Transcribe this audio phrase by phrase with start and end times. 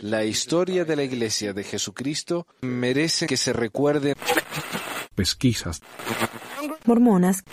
[0.00, 4.14] La historia de la Iglesia de Jesucristo merece que se recuerde.
[5.14, 5.80] Pesquisas.
[6.86, 7.44] Mormonas.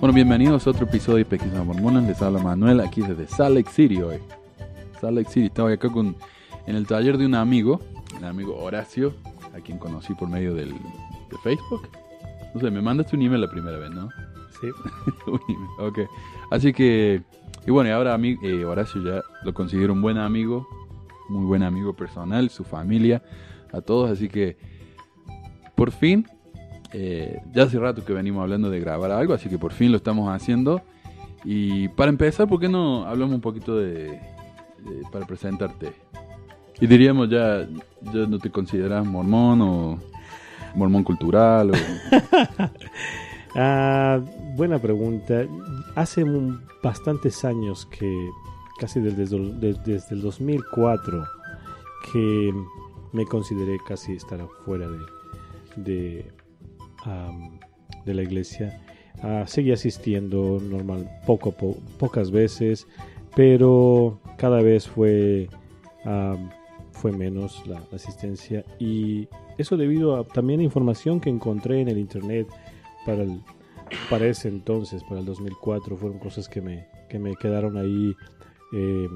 [0.00, 2.04] Bueno, bienvenidos a otro episodio de Pesquisas Mormonas.
[2.04, 4.18] Les habla Manuel aquí desde Salt Lake City hoy.
[5.00, 5.46] Salt Lake City.
[5.46, 6.16] Estaba acá con,
[6.66, 7.80] en el taller de un amigo,
[8.18, 9.14] el amigo Horacio,
[9.54, 11.88] a quien conocí por medio del, de Facebook.
[12.54, 14.08] No sé, me mandaste un email la primera vez, ¿no?
[14.60, 14.68] Sí.
[15.26, 15.98] un email, ok.
[16.50, 17.22] Así que,
[17.66, 20.68] y bueno, y ahora a mí, eh, Horacio ya lo considero un buen amigo,
[21.28, 23.22] muy buen amigo personal, su familia,
[23.72, 24.10] a todos.
[24.10, 24.56] Así que,
[25.74, 26.26] por fin,
[26.92, 29.96] eh, ya hace rato que venimos hablando de grabar algo, así que por fin lo
[29.96, 30.82] estamos haciendo.
[31.44, 34.20] Y para empezar, ¿por qué no hablamos un poquito de, de-
[35.10, 35.92] para presentarte?
[36.80, 37.66] Y diríamos ya,
[38.12, 39.98] ya no te consideras mormón o
[40.74, 41.74] mormón cultural o
[43.56, 44.20] Ah,
[44.56, 45.46] buena pregunta.
[45.94, 46.24] Hace
[46.82, 48.30] bastantes años que,
[48.80, 49.26] casi desde,
[49.84, 51.24] desde el 2004,
[52.12, 52.52] que
[53.12, 54.98] me consideré casi estar afuera de,
[55.76, 56.32] de,
[58.04, 58.80] de la iglesia.
[59.22, 62.88] Ah, seguí asistiendo normal, poco, pocas veces,
[63.36, 65.48] pero cada vez fue,
[66.90, 71.88] fue menos la, la asistencia y eso debido a también a información que encontré en
[71.88, 72.48] el internet
[73.04, 73.40] para el,
[74.10, 78.14] para ese entonces, para el 2004, fueron cosas que me, que me quedaron ahí
[78.72, 79.08] eh,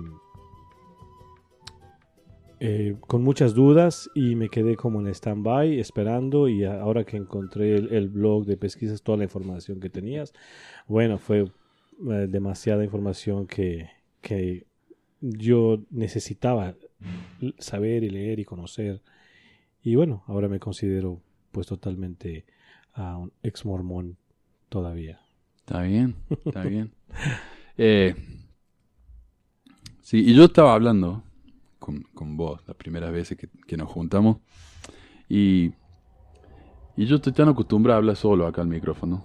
[2.61, 7.77] eh, con muchas dudas y me quedé como en stand-by esperando y ahora que encontré
[7.77, 10.33] el, el blog de pesquisas, toda la información que tenías,
[10.89, 11.51] bueno, fue
[12.11, 14.67] eh, demasiada información que, que
[15.21, 16.75] yo necesitaba
[17.59, 19.03] saber y leer y conocer.
[19.89, 22.45] Y bueno, ahora me considero pues totalmente
[22.93, 24.19] a un ex mormón
[24.69, 25.19] todavía.
[25.57, 26.93] Está bien, está bien.
[27.81, 28.17] Eh,
[30.03, 31.23] sí, y yo estaba hablando
[31.79, 34.39] con, con vos las primeras veces que, que nos juntamos
[35.29, 35.71] y,
[36.97, 39.25] y yo estoy tan acostumbrado a hablar solo acá al micrófono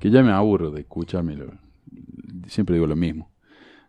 [0.00, 1.38] que ya me aburro de escucharme.
[2.48, 3.30] Siempre digo lo mismo.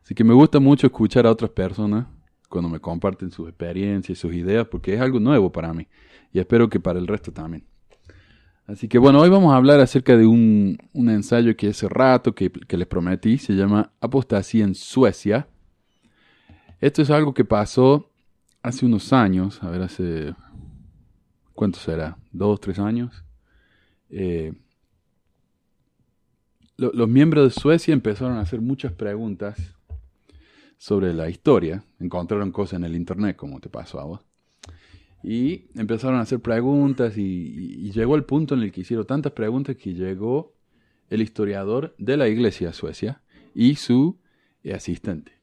[0.04, 2.06] Así que me gusta mucho escuchar a otras personas
[2.50, 5.88] cuando me comparten sus experiencias y sus ideas porque es algo nuevo para mí
[6.34, 7.64] y espero que para el resto también.
[8.68, 12.36] Así que bueno, hoy vamos a hablar acerca de un, un ensayo que hace rato
[12.36, 15.48] que, que les prometí, se llama Apostasía en Suecia.
[16.80, 18.12] Esto es algo que pasó
[18.62, 20.36] hace unos años, a ver, hace...
[21.54, 22.18] ¿Cuánto será?
[22.32, 23.26] ¿Dos, tres años?
[24.10, 24.54] Eh,
[26.78, 29.76] lo- los miembros de Suecia empezaron a hacer muchas preguntas
[30.80, 31.84] sobre la historia.
[32.00, 34.22] Encontraron cosas en el internet, como te pasó a vos.
[35.22, 39.76] Y empezaron a hacer preguntas y, llegó el punto en el que hicieron tantas preguntas
[39.76, 40.56] que llegó
[41.10, 43.22] el historiador de la iglesia Suecia
[43.54, 44.18] y su
[44.64, 45.34] eh, asistente.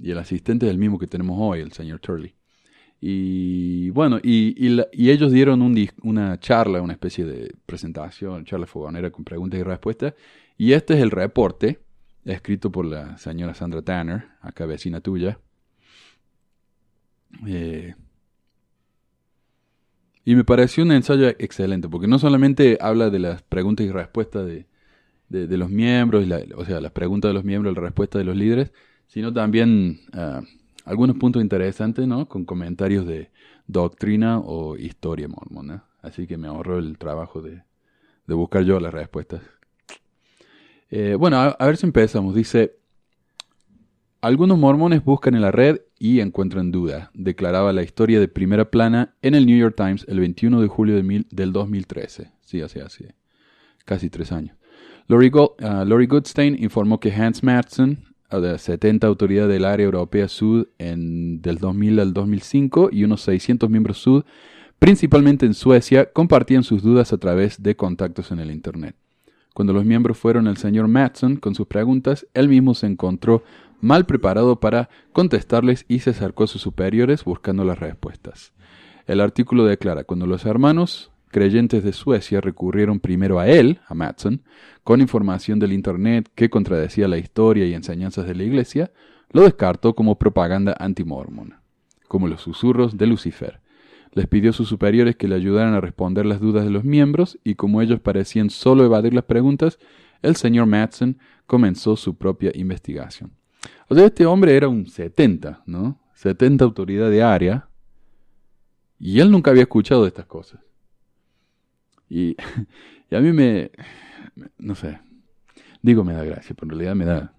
[0.00, 2.34] Y el asistente es el mismo que tenemos hoy, el señor Turley.
[3.00, 4.54] Y bueno, y,
[5.10, 5.62] ellos dieron
[6.02, 10.14] una charla, una especie de presentación, charla fogonera con preguntas y respuestas.
[10.58, 11.80] Y este es el reporte,
[12.24, 15.38] escrito por la señora Sandra Tanner, acá vecina tuya.
[17.46, 17.94] Eh,
[20.24, 24.46] y me pareció un ensayo excelente, porque no solamente habla de las preguntas y respuestas
[24.46, 24.66] de,
[25.28, 28.36] de- los miembros, la- o sea, las preguntas de los miembros la respuesta de los
[28.36, 28.72] líderes,
[29.08, 30.42] sino también ah,
[30.86, 32.28] algunos puntos interesantes, ¿no?
[32.28, 33.30] Con comentarios de
[33.68, 35.84] doctrina o historia mormona.
[36.02, 37.62] Así que me ahorro el trabajo de,
[38.26, 39.42] de buscar yo las respuestas.
[40.96, 42.36] Eh, bueno, a, a ver si empezamos.
[42.36, 42.76] Dice,
[44.20, 49.16] algunos mormones buscan en la red y encuentran duda, declaraba la historia de primera plana
[49.20, 52.30] en el New York Times el 21 de julio de del 2013.
[52.42, 52.78] Sí, así.
[53.84, 54.56] Casi tres años.
[55.60, 60.68] Ah, Lori Goodstein informó que Hans Madsen, ah, de 70 autoridades del área europea sud
[60.78, 64.22] del 2000 al 2005 y unos 600 miembros sud,
[64.78, 68.94] principalmente en Suecia, compartían sus dudas a través de contactos en el Internet.
[69.54, 73.44] Cuando los miembros fueron al señor Matson con sus preguntas, él mismo se encontró
[73.80, 78.52] mal preparado para contestarles y se acercó a sus superiores buscando las respuestas.
[79.06, 84.42] El artículo declara, cuando los hermanos creyentes de Suecia recurrieron primero a él, a Matson,
[84.82, 88.90] con información del Internet que contradecía la historia y enseñanzas de la Iglesia,
[89.30, 91.62] lo descartó como propaganda antimormona,
[92.08, 93.60] como los susurros de Lucifer.
[94.14, 97.38] Les pidió a sus superiores que le ayudaran a responder las dudas de los miembros
[97.44, 99.78] y como ellos parecían solo evadir las preguntas,
[100.22, 103.32] el señor Madsen comenzó su propia investigación.
[103.88, 106.00] O sea, este hombre era un 70, ¿no?
[106.14, 107.68] 70 autoridad de área
[108.98, 110.60] y él nunca había escuchado de estas cosas.
[112.08, 112.36] Y,
[113.10, 113.72] y a mí me,
[114.58, 115.00] no sé,
[115.82, 117.34] digo me da gracia, pero en realidad me da,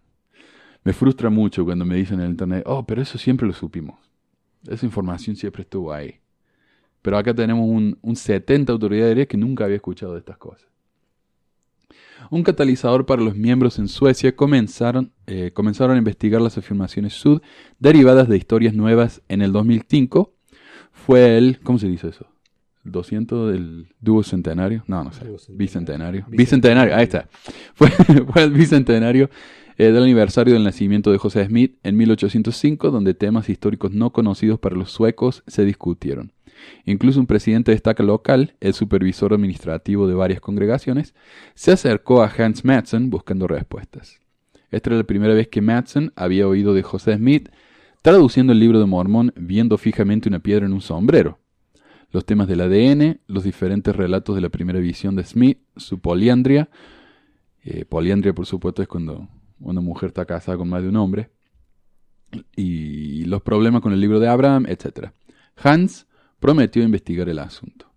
[0.84, 3.98] me frustra mucho cuando me dicen en el internet, oh, pero eso siempre lo supimos.
[4.68, 6.20] Esa información siempre estuvo ahí.
[7.06, 10.68] Pero acá tenemos un, un 70 autoridades que nunca había escuchado de estas cosas.
[12.32, 17.44] Un catalizador para los miembros en Suecia comenzaron, eh, comenzaron a investigar las afirmaciones sud
[17.78, 20.34] derivadas de historias nuevas en el 2005.
[20.92, 22.26] Fue el, ¿cómo se dice eso?
[22.86, 27.30] 200 del dúo centenario, no, no sé, bicentenario, bicentenario, ahí está.
[27.76, 27.90] Fue,
[28.34, 29.30] fue el bicentenario
[29.78, 34.60] eh, del aniversario del nacimiento de José Smith en 1805, donde temas históricos no conocidos
[34.60, 36.32] para los suecos se discutieron.
[36.86, 41.14] Incluso un presidente de estaca local, el supervisor administrativo de varias congregaciones,
[41.54, 44.20] se acercó a Hans Madsen buscando respuestas.
[44.72, 47.50] Esta era la primera vez que Madsen había oído de José Smith
[48.02, 51.40] traduciendo el libro de Mormón viendo fijamente una piedra en un sombrero.
[52.12, 56.70] Los temas del ADN, los diferentes relatos de la primera visión de Smith, su poliandria,
[57.64, 59.28] eh, poliandria por supuesto es cuando
[59.60, 61.30] una mujer está casada con más de un hombre,
[62.56, 65.12] y los problemas con el libro de Abraham, etc.
[65.56, 66.08] Hans
[66.40, 67.92] prometió investigar el asunto.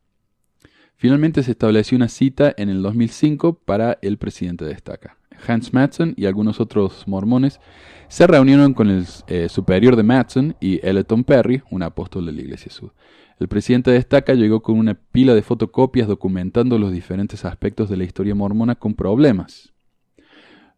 [0.97, 5.17] Finalmente se estableció una cita en el 2005 para el presidente de estaca.
[5.47, 7.61] Hans Madsen y algunos otros mormones
[8.09, 12.41] se reunieron con el eh, superior de Madsen y Eleton Perry, un apóstol de la
[12.41, 12.91] Iglesia Sud.
[13.39, 17.97] El presidente de estaca llegó con una pila de fotocopias documentando los diferentes aspectos de
[17.97, 19.73] la historia mormona con problemas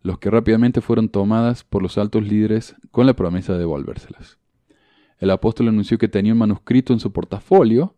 [0.02, 4.38] los que rápidamente fueron tomadas por los altos líderes con la promesa de devolvérselas.
[5.18, 7.94] El apóstol anunció que tenía un manuscrito en su portafolio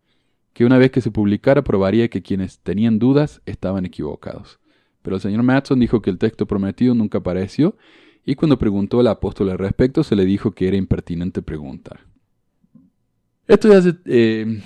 [0.52, 4.58] que una vez que se publicara probaría que quienes tenían dudas estaban equivocados.
[5.02, 7.76] Pero el señor Matson dijo que el texto prometido nunca apareció
[8.25, 12.00] y cuando preguntó al apóstol al respecto se le dijo que era impertinente preguntar.
[13.46, 14.60] Esto ya hace eh,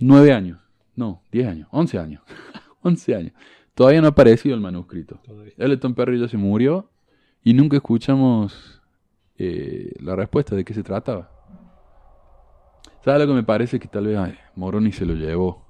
[0.00, 0.60] nueve años,
[0.94, 2.22] no, diez años, once años,
[2.82, 3.32] once años.
[3.80, 5.18] Todavía no ha aparecido el manuscrito.
[5.56, 6.90] Eleton Perry ya se murió
[7.42, 8.82] y nunca escuchamos
[9.38, 11.30] eh, la respuesta de qué se trataba.
[13.02, 13.80] ¿Sabes lo que me parece?
[13.80, 14.18] Que tal vez
[14.54, 15.64] Moroni se lo llevó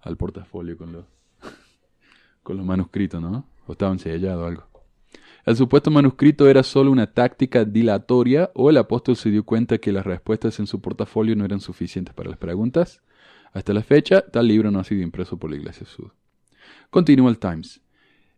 [0.00, 1.04] al portafolio con los,
[2.42, 3.44] con los manuscritos, ¿no?
[3.66, 4.66] O estaban sellados o algo.
[5.44, 9.92] El supuesto manuscrito era solo una táctica dilatoria o el apóstol se dio cuenta que
[9.92, 13.02] las respuestas en su portafolio no eran suficientes para las preguntas.
[13.52, 16.12] Hasta la fecha, tal libro no ha sido impreso por la Iglesia Sud.
[16.90, 17.80] Continúa el Times.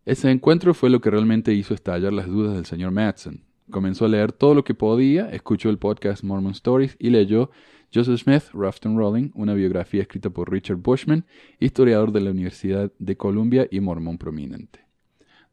[0.05, 3.43] Ese encuentro fue lo que realmente hizo estallar las dudas del señor Madsen.
[3.71, 7.51] Comenzó a leer todo lo que podía, escuchó el podcast Mormon Stories y leyó
[7.93, 11.25] Joseph Smith, Rafton Rolling, una biografía escrita por Richard Bushman,
[11.59, 14.83] historiador de la Universidad de Columbia y mormón prominente.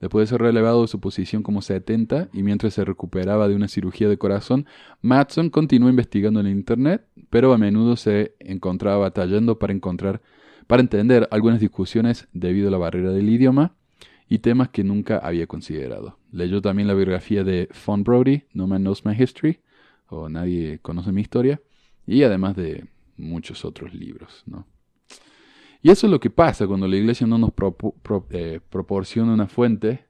[0.00, 3.68] Después de ser relevado de su posición como 70 y mientras se recuperaba de una
[3.68, 4.66] cirugía de corazón,
[5.02, 10.22] Matson continuó investigando en Internet, pero a menudo se encontraba batallando para encontrar
[10.70, 13.74] para entender algunas discusiones debido a la barrera del idioma
[14.28, 16.16] y temas que nunca había considerado.
[16.30, 19.58] Leyó también la biografía de Fawn Brody, No Man Knows My History,
[20.06, 21.60] o Nadie Conoce Mi Historia,
[22.06, 22.86] y además de
[23.16, 24.44] muchos otros libros.
[24.46, 24.64] ¿no?
[25.82, 27.50] Y eso es lo que pasa cuando la iglesia no nos
[28.30, 30.04] eh, proporciona una fuente,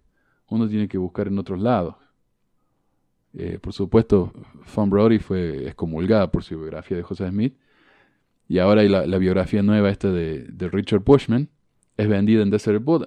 [0.51, 1.95] uno tiene que buscar en otros lados.
[3.33, 4.31] Eh, por supuesto,
[4.65, 7.55] Fawn Brody fue excomulgada por su biografía de José Smith,
[8.51, 11.51] y ahora la, biografía nueva esta de, Richard Bushman
[11.97, 13.07] es vendida en Desert Book,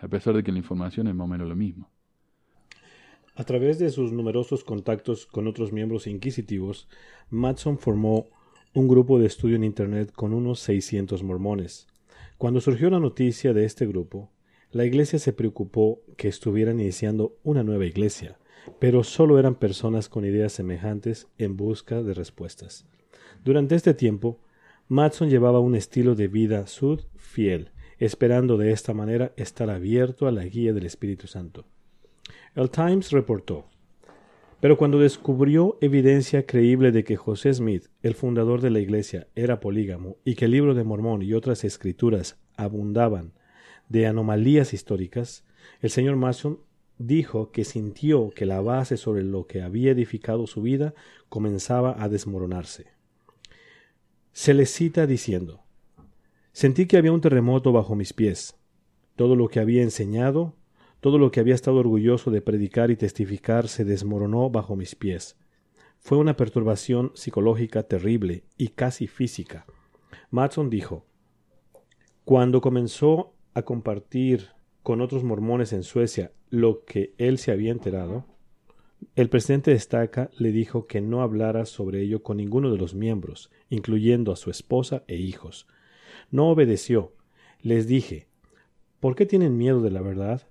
[0.00, 1.90] a pesar de que la información es más o menos lo mismo.
[3.34, 6.88] A través de sus numerosos contactos con otros miembros inquisitivos,
[7.30, 8.28] Matson formó
[8.74, 11.88] un grupo de estudio en Internet con unos 600 mormones.
[12.36, 14.30] Cuando surgió la noticia de este grupo,
[14.70, 18.38] la iglesia se preocupó que estuvieran iniciando una nueva iglesia,
[18.78, 22.86] pero solo eran personas con ideas semejantes en busca de respuestas.
[23.44, 24.40] Durante este tiempo,
[24.88, 30.32] Matson llevaba un estilo de vida sud fiel, esperando de esta manera estar abierto a
[30.32, 31.64] la guía del Espíritu Santo.
[32.54, 33.66] El Times reportó,
[34.60, 39.60] pero cuando descubrió evidencia creíble de que José Smith, el fundador de la Iglesia, era
[39.60, 43.32] polígamo y que el libro de Mormón y otras escrituras abundaban
[43.88, 45.44] de anomalías históricas,
[45.80, 46.58] el señor Mason
[46.98, 50.94] dijo que sintió que la base sobre lo que había edificado su vida
[51.28, 52.97] comenzaba a desmoronarse
[54.32, 55.64] se le cita diciendo
[56.52, 58.56] Sentí que había un terremoto bajo mis pies.
[59.14, 60.56] Todo lo que había enseñado,
[61.00, 65.36] todo lo que había estado orgulloso de predicar y testificar se desmoronó bajo mis pies.
[66.00, 69.66] Fue una perturbación psicológica terrible y casi física.
[70.30, 71.06] Matson dijo
[72.24, 74.48] Cuando comenzó a compartir
[74.82, 78.24] con otros mormones en Suecia lo que él se había enterado,
[79.14, 82.94] el presidente de Estaca le dijo que no hablara sobre ello con ninguno de los
[82.94, 85.66] miembros, incluyendo a su esposa e hijos.
[86.30, 87.12] No obedeció.
[87.60, 88.26] Les dije,
[89.00, 90.42] ¿por qué tienen miedo de la verdad?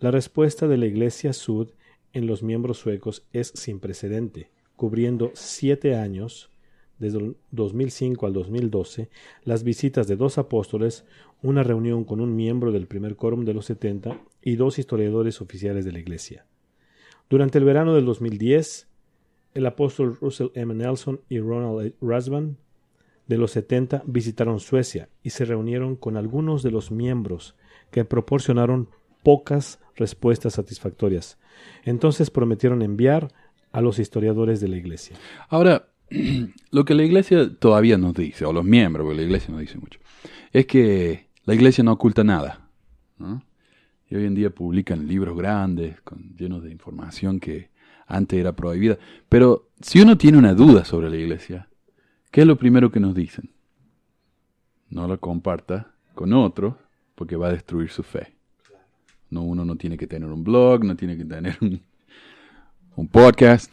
[0.00, 1.70] La respuesta de la Iglesia Sud
[2.12, 6.50] en los miembros suecos es sin precedente, cubriendo siete años,
[6.98, 9.08] desde el 2005 al 2012,
[9.44, 11.04] las visitas de dos apóstoles,
[11.42, 15.84] una reunión con un miembro del primer quórum de los 70 y dos historiadores oficiales
[15.84, 16.46] de la Iglesia.
[17.28, 18.88] Durante el verano del 2010,
[19.54, 20.74] el apóstol Russell M.
[20.74, 22.56] Nelson y Ronald Rasban
[23.26, 27.54] de los 70 visitaron Suecia y se reunieron con algunos de los miembros
[27.90, 28.88] que proporcionaron
[29.22, 31.38] pocas respuestas satisfactorias.
[31.84, 33.32] Entonces prometieron enviar
[33.72, 35.16] a los historiadores de la iglesia.
[35.48, 35.88] Ahora,
[36.70, 39.78] lo que la iglesia todavía nos dice, o los miembros, porque la iglesia nos dice
[39.78, 39.98] mucho,
[40.52, 42.68] es que la iglesia no oculta nada.
[44.08, 47.70] Y hoy en día publican libros grandes, con, llenos de información que
[48.06, 48.98] antes era prohibida.
[49.28, 51.68] Pero si uno tiene una duda sobre la iglesia,
[52.30, 53.50] ¿qué es lo primero que nos dicen?
[54.90, 56.78] No la comparta con otro
[57.14, 58.34] porque va a destruir su fe.
[59.30, 63.72] No, uno no tiene que tener un blog, no tiene que tener un, podcast,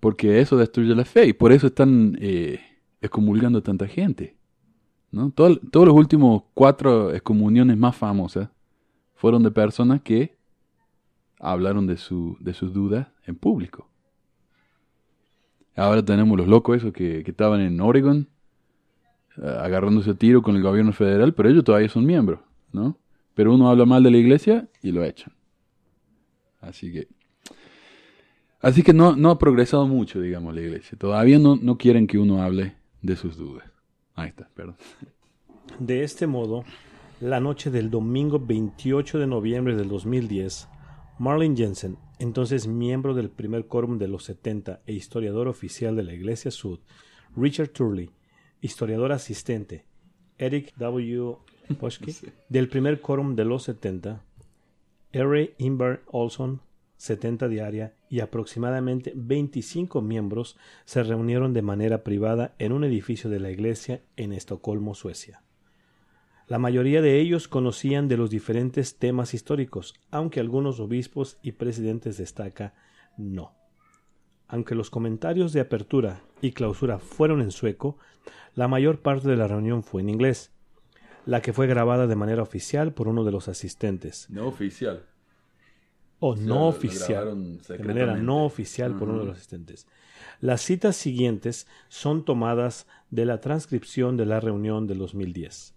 [0.00, 2.60] porque eso destruye la fe y por eso están eh,
[3.00, 4.36] excomulgando tanta gente.
[5.12, 5.30] ¿no?
[5.30, 8.48] todos los últimos cuatro excomuniones más famosas
[9.22, 10.34] fueron de personas que
[11.38, 13.88] hablaron de, su, de sus dudas en público.
[15.76, 18.28] Ahora tenemos los locos esos que, que estaban en Oregon
[19.36, 22.40] eh, agarrándose a tiro con el gobierno federal, pero ellos todavía son miembros,
[22.72, 22.98] ¿no?
[23.34, 25.32] Pero uno habla mal de la iglesia y lo echan.
[26.60, 27.06] Así que.
[28.60, 30.98] Así que no, no ha progresado mucho, digamos, la iglesia.
[30.98, 33.70] Todavía no, no quieren que uno hable de sus dudas.
[34.16, 34.74] Ahí está, perdón.
[35.78, 36.64] De este modo,
[37.22, 40.68] la noche del domingo 28 de noviembre del 2010,
[41.20, 46.14] Marlin Jensen, entonces miembro del primer quórum de los 70 e historiador oficial de la
[46.14, 46.80] Iglesia Sud,
[47.36, 48.10] Richard Turley,
[48.60, 49.84] historiador asistente,
[50.36, 51.36] Eric W.
[52.48, 54.24] del primer quórum de los 70,
[55.12, 55.54] R.
[55.58, 56.60] Imber Olson,
[56.96, 63.38] 70 diaria, y aproximadamente 25 miembros se reunieron de manera privada en un edificio de
[63.38, 65.41] la iglesia en Estocolmo, Suecia.
[66.52, 72.18] La mayoría de ellos conocían de los diferentes temas históricos, aunque algunos obispos y presidentes
[72.18, 72.74] destaca
[73.16, 73.54] no.
[74.48, 77.96] Aunque los comentarios de apertura y clausura fueron en sueco,
[78.54, 80.52] la mayor parte de la reunión fue en inglés,
[81.24, 84.28] la que fue grabada de manera oficial por uno de los asistentes.
[84.28, 85.06] No oficial.
[86.18, 87.62] O no oficial.
[87.66, 89.86] De manera no oficial por uno de los asistentes.
[90.38, 95.76] Las citas siguientes son tomadas de la transcripción de la reunión del 2010.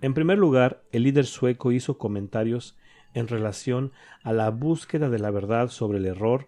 [0.00, 2.76] En primer lugar, el líder sueco hizo comentarios
[3.14, 6.46] en relación a la búsqueda de la verdad sobre el error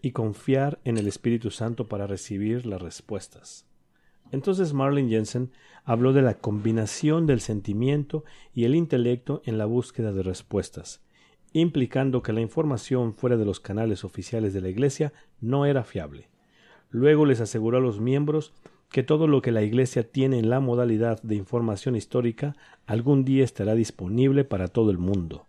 [0.00, 3.66] y confiar en el Espíritu Santo para recibir las respuestas.
[4.30, 5.52] Entonces Marlin Jensen
[5.84, 11.02] habló de la combinación del sentimiento y el intelecto en la búsqueda de respuestas,
[11.52, 16.28] implicando que la información fuera de los canales oficiales de la Iglesia no era fiable.
[16.90, 18.52] Luego les aseguró a los miembros
[18.94, 22.54] que todo lo que la Iglesia tiene en la modalidad de información histórica
[22.86, 25.48] algún día estará disponible para todo el mundo.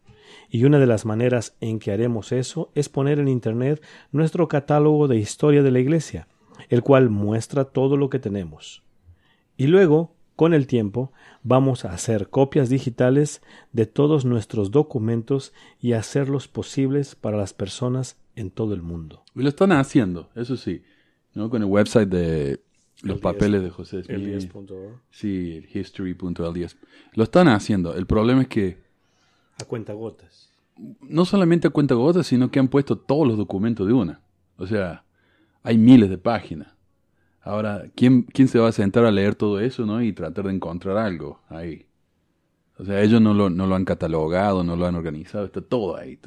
[0.50, 5.08] Y una de las maneras en que haremos eso es poner en Internet nuestro catálogo
[5.08, 6.28] de historia de la Iglesia,
[6.70, 8.82] el cual muestra todo lo que tenemos.
[9.58, 11.12] Y luego, con el tiempo,
[11.44, 18.18] vamos a hacer copias digitales de todos nuestros documentos y hacerlos posibles para las personas
[18.36, 19.24] en todo el mundo.
[19.36, 20.82] Y lo están haciendo, eso sí,
[21.36, 21.52] ¿no?
[21.52, 22.66] con el website de
[23.02, 24.52] los papeles de José Smith.
[25.12, 26.78] Sí, history.ls.
[27.14, 27.96] Lo están haciendo.
[27.96, 28.78] El problema es que...
[29.62, 30.50] A cuenta gotas.
[31.02, 34.22] No solamente a cuenta gotas, sino que han puesto todos los documentos de una.
[34.58, 35.04] O sea,
[35.64, 36.76] hay miles de páginas.
[37.42, 40.02] Ahora, ¿quién, ¿quién se va a sentar a leer todo eso ¿no?
[40.02, 41.86] y tratar de encontrar algo ahí?
[42.78, 45.96] O sea, ellos no lo, no lo han catalogado, no lo han organizado, está todo
[45.96, 46.20] ahí.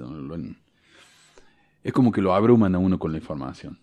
[1.82, 3.78] Es como que lo abruman a uno con la información.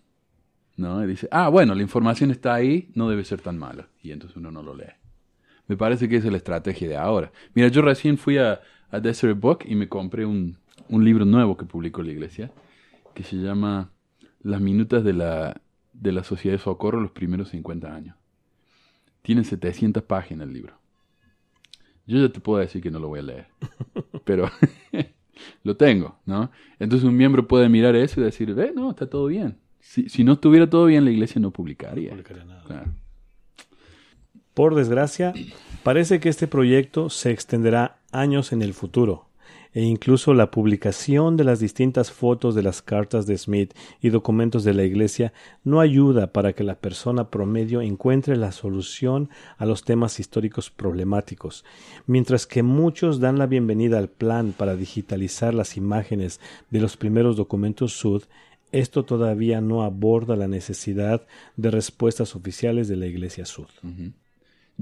[0.76, 1.02] ¿No?
[1.02, 3.88] Y dice, ah, bueno, la información está ahí, no debe ser tan mala.
[4.02, 4.92] Y entonces uno no lo lee.
[5.68, 7.32] Me parece que esa es la estrategia de ahora.
[7.54, 11.56] Mira, yo recién fui a, a Desert Book y me compré un, un libro nuevo
[11.56, 12.52] que publicó la iglesia,
[13.14, 13.90] que se llama
[14.42, 15.60] las minutas de la,
[15.92, 18.16] de la Sociedad de Socorro los primeros 50 años.
[19.22, 20.78] Tiene 700 páginas el libro.
[22.06, 23.48] Yo ya te puedo decir que no lo voy a leer,
[24.24, 24.48] pero
[25.64, 26.50] lo tengo, ¿no?
[26.78, 29.58] Entonces un miembro puede mirar eso y decir, ve, no, está todo bien.
[29.88, 32.10] Si, si no estuviera todo bien, la iglesia no publicaría.
[32.10, 32.84] No publicaría nada.
[34.52, 35.32] Por desgracia,
[35.82, 39.26] parece que este proyecto se extenderá años en el futuro
[39.76, 44.64] e incluso la publicación de las distintas fotos de las cartas de Smith y documentos
[44.64, 49.28] de la Iglesia no ayuda para que la persona promedio encuentre la solución
[49.58, 51.66] a los temas históricos problemáticos,
[52.06, 56.40] mientras que muchos dan la bienvenida al plan para digitalizar las imágenes
[56.70, 58.22] de los primeros documentos Sud,
[58.72, 63.66] esto todavía no aborda la necesidad de respuestas oficiales de la Iglesia Sud.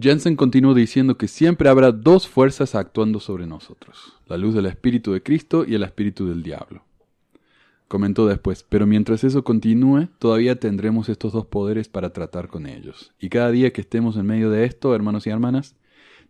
[0.01, 5.13] Jensen continuó diciendo que siempre habrá dos fuerzas actuando sobre nosotros, la luz del Espíritu
[5.13, 6.83] de Cristo y el Espíritu del Diablo.
[7.87, 13.13] Comentó después, pero mientras eso continúe, todavía tendremos estos dos poderes para tratar con ellos.
[13.21, 15.77] Y cada día que estemos en medio de esto, hermanos y hermanas,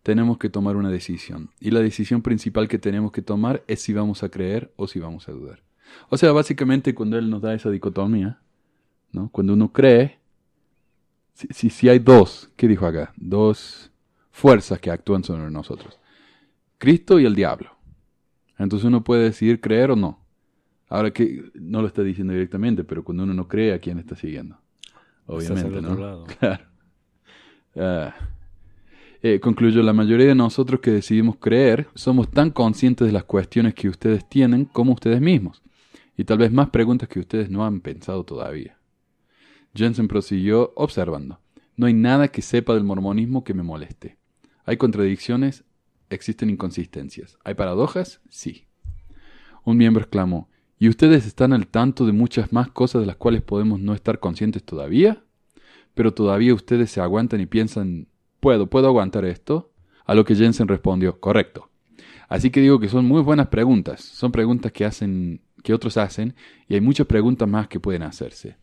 [0.03, 1.49] tenemos que tomar una decisión.
[1.61, 4.99] Y la decisión principal que tenemos que tomar es si vamos a creer o si
[4.99, 5.63] vamos a dudar.
[6.09, 8.39] O sea, básicamente cuando él nos da esa dicotomía,
[9.13, 9.29] ¿no?
[9.31, 10.19] Cuando uno cree,
[11.35, 13.13] si, si, hay dos, ¿qué dijo acá?
[13.17, 13.91] Dos
[14.31, 15.99] fuerzas que actúan sobre nosotros.
[16.79, 17.71] Cristo y el diablo.
[18.59, 20.21] Entonces uno puede decidir creer o no.
[20.89, 24.15] Ahora que no lo está diciendo directamente, pero cuando uno no cree, ¿a quién está
[24.15, 24.57] siguiendo?
[25.27, 26.25] Obviamente, ¿no?
[26.39, 26.65] Claro.
[27.77, 28.15] Ah.
[29.23, 33.75] Eh, concluyo, la mayoría de nosotros que decidimos creer somos tan conscientes de las cuestiones
[33.75, 35.63] que ustedes tienen como ustedes mismos,
[36.17, 38.79] y tal vez más preguntas que ustedes no han pensado todavía.
[39.75, 41.41] Jensen prosiguió observando.
[41.77, 44.17] No hay nada que sepa del mormonismo que me moleste.
[44.65, 45.65] Hay contradicciones,
[46.11, 47.37] existen inconsistencias.
[47.45, 48.21] ¿Hay paradojas?
[48.29, 48.67] Sí.
[49.65, 53.43] Un miembro exclamó, ¿y ustedes están al tanto de muchas más cosas de las cuales
[53.43, 55.25] podemos no estar conscientes todavía?
[55.95, 58.09] Pero todavía ustedes se aguantan y piensan,
[58.41, 59.73] ¿puedo, puedo aguantar esto?
[60.05, 61.71] A lo que Jensen respondió, correcto.
[62.29, 64.01] Así que digo que son muy buenas preguntas.
[64.01, 66.37] Son preguntas que hacen, que otros hacen,
[66.69, 68.59] y hay muchas preguntas más que pueden hacerse.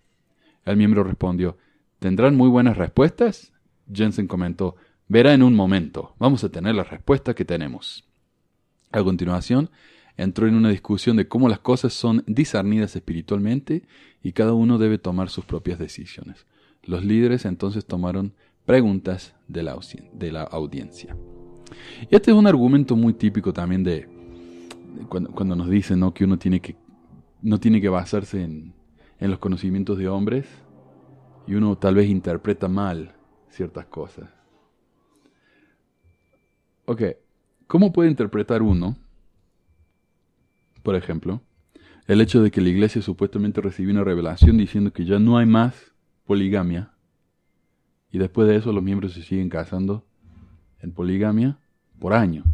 [0.63, 1.57] El miembro respondió,
[1.99, 3.51] ¿tendrán muy buenas respuestas?
[3.91, 4.75] Jensen comentó,
[5.07, 8.07] verá en un momento, vamos a tener la respuesta que tenemos.
[8.91, 9.71] A continuación,
[10.15, 13.81] entró en una discusión de cómo las cosas son discernidas espiritualmente
[14.21, 16.45] y cada uno debe tomar sus propias decisiones.
[16.83, 19.75] Los líderes entonces tomaron preguntas de la,
[20.13, 21.17] de la audiencia.
[22.11, 24.07] Este es un argumento muy típico también de,
[25.07, 26.13] cuando, nos dicen ¿no?
[26.13, 26.75] que uno tiene que,
[27.41, 28.73] no tiene que basarse en,
[29.19, 30.45] en los conocimientos de hombres
[31.47, 33.13] y uno tal vez interpreta mal
[33.49, 34.29] ciertas cosas.
[36.85, 37.03] Ok,
[37.67, 38.97] ¿cómo puede interpretar uno,
[40.83, 41.41] por ejemplo,
[42.07, 45.45] el hecho de que la iglesia supuestamente recibió una revelación diciendo que ya no hay
[45.45, 45.93] más
[46.25, 46.91] poligamia
[48.11, 50.05] y después de eso los miembros se siguen casando
[50.79, 51.57] en poligamia
[51.99, 52.45] por años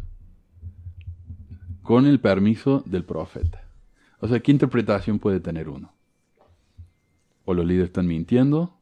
[1.82, 3.66] con el permiso del profeta?
[4.19, 5.91] O sea, ¿qué interpretación puede tener uno?
[7.47, 8.73] o los líderes están mintiendo,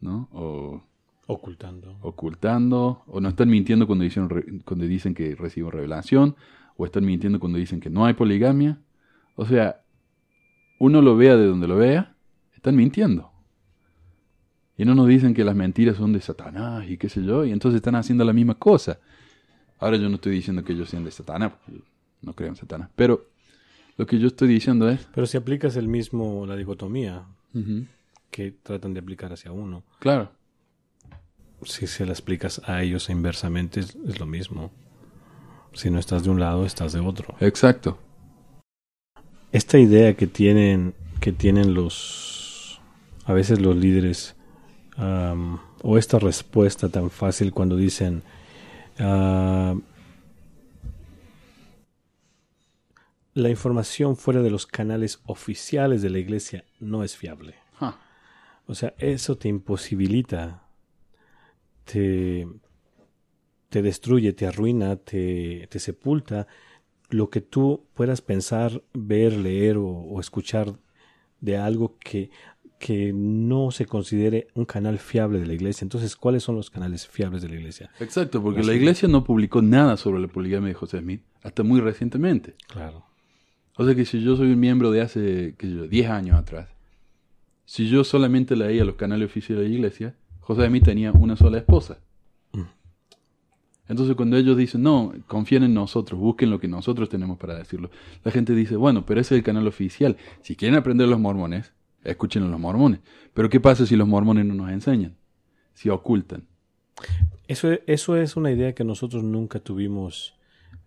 [0.00, 0.28] ¿no?
[0.32, 0.82] O
[1.28, 1.96] ocultando.
[2.02, 6.34] Ocultando, o no están mintiendo cuando dicen, cuando dicen que reciben revelación,
[6.76, 8.80] o están mintiendo cuando dicen que no hay poligamia.
[9.36, 9.80] O sea,
[10.80, 12.16] uno lo vea de donde lo vea,
[12.52, 13.30] están mintiendo.
[14.76, 17.52] Y no nos dicen que las mentiras son de Satanás y qué sé yo, y
[17.52, 18.98] entonces están haciendo la misma cosa.
[19.78, 21.80] Ahora yo no estoy diciendo que ellos sean de Satanás, porque
[22.22, 23.28] no creo en Satanás, pero
[23.96, 25.06] lo que yo estoy diciendo es...
[25.14, 27.24] Pero si aplicas el mismo, la dicotomía,
[28.30, 29.82] que tratan de aplicar hacia uno.
[29.98, 30.30] Claro.
[31.62, 34.70] Si se la explicas a ellos inversamente es, lo mismo.
[35.72, 37.34] Si no estás de un lado, estás de otro.
[37.40, 37.98] Exacto.
[39.52, 42.80] Esta idea que tienen, que tienen los,
[43.24, 44.36] a veces los líderes,
[44.98, 48.22] o esta respuesta tan fácil cuando dicen,
[48.98, 49.74] ah,
[53.36, 57.54] la información fuera de los canales oficiales de la iglesia no es fiable.
[58.68, 60.66] O sea, eso te imposibilita,
[61.84, 62.48] te,
[63.68, 66.48] te destruye, te arruina, te, te, sepulta
[67.10, 70.80] lo que tú puedas pensar, ver, leer o, escuchar
[71.40, 72.30] de algo que,
[72.80, 75.84] que no se considere un canal fiable de la iglesia.
[75.84, 77.90] Entonces, ¿cuáles son los canales fiables de la iglesia?
[78.00, 81.80] Exacto, porque la iglesia no publicó nada sobre la poligamia de José Smith hasta muy
[81.80, 82.56] recientemente.
[82.66, 83.04] Claro.
[83.76, 86.38] O sea que si yo soy un miembro de hace, qué sé yo, 10 años
[86.38, 86.68] atrás,
[87.64, 91.36] si yo solamente leía los canales oficiales de la iglesia, José de mí tenía una
[91.36, 91.98] sola esposa.
[92.52, 92.62] Mm.
[93.88, 97.90] Entonces cuando ellos dicen, no, confíen en nosotros, busquen lo que nosotros tenemos para decirlo,
[98.24, 100.16] la gente dice, bueno, pero ese es el canal oficial.
[100.42, 101.72] Si quieren aprender los mormones,
[102.04, 103.00] escuchen a los mormones.
[103.34, 105.16] Pero ¿qué pasa si los mormones no nos enseñan?
[105.74, 106.46] Si ocultan.
[107.48, 110.34] Eso, eso es una idea que nosotros nunca tuvimos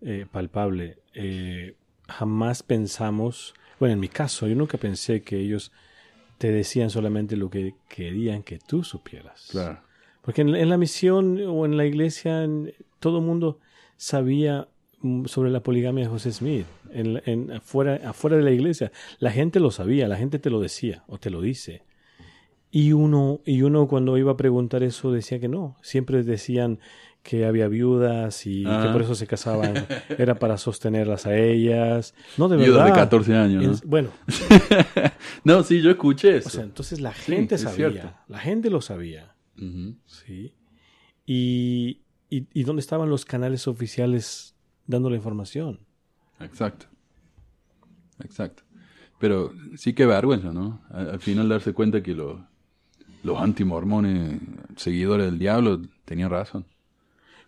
[0.02, 0.98] eh, palpable.
[1.14, 1.76] Eh,
[2.10, 5.72] jamás pensamos, bueno, en mi caso, yo nunca pensé que ellos
[6.38, 9.48] te decían solamente lo que querían que tú supieras.
[9.52, 9.82] Claro.
[10.22, 12.48] Porque en, la misión o en la iglesia
[13.00, 13.60] todo el mundo
[13.98, 14.68] sabía
[15.02, 18.92] mm, sobre la poligamia de José Smith, en, en- afuera, afuera de la iglesia.
[19.20, 21.84] La gente lo sabía, la gente te lo decía o te lo dice.
[22.72, 25.76] Y uno, y uno cuando iba a preguntar eso decía que no.
[25.82, 26.80] Siempre decían
[27.24, 28.90] que había viudas y que Ah.
[28.94, 29.74] por eso se casaban.
[30.18, 32.14] Era para sostenerlas a ellas.
[32.38, 32.96] No, de Viudas verdad.
[32.96, 33.72] de 14 años, ¿no?
[33.72, 34.10] Es- bueno,
[35.44, 36.48] No, sí, yo escuché eso.
[36.48, 38.24] o sea, entonces la gente sabía.
[38.28, 39.36] La gente lo sabía.
[40.06, 40.54] Sí.
[41.26, 44.56] Y, y, y dónde estaban los canales oficiales
[44.88, 45.80] dando la información?
[46.40, 46.86] Exacto.
[48.24, 48.64] Exacto.
[49.20, 50.82] Pero sí que vergüenza, ¿no?
[50.90, 52.40] Al, al final darse cuenta que los,
[53.24, 54.40] los antimormones,
[54.78, 56.66] seguidores del diablo, tenían razón.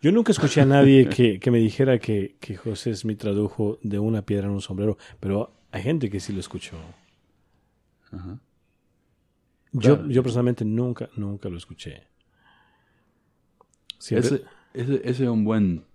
[0.02, 4.00] Yo nunca escuché a nadie que, que me dijera que, que José Smith tradujo de
[4.00, 6.76] una piedra en un sombrero, pero hay gente que sí lo escuchó.
[8.12, 8.40] Ajá.
[9.74, 10.10] Yo, Claro.
[10.10, 12.04] yo personalmente nunca, nunca lo escuché.
[14.00, 15.86] Siempre- Ese, ese, ese es un buen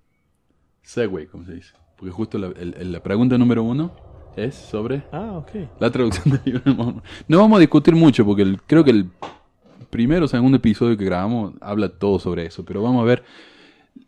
[0.82, 1.74] segue, como se dice.
[1.96, 3.94] Porque justo la, el- la pregunta número uno
[4.36, 5.50] es sobre Ah, ok.
[5.80, 6.60] la traducción de.
[7.28, 9.10] No vamos a discutir mucho porque el- creo que el
[9.90, 12.64] primero o segundo episodio que grabamos habla todo sobre eso.
[12.64, 13.24] Pero vamos a ver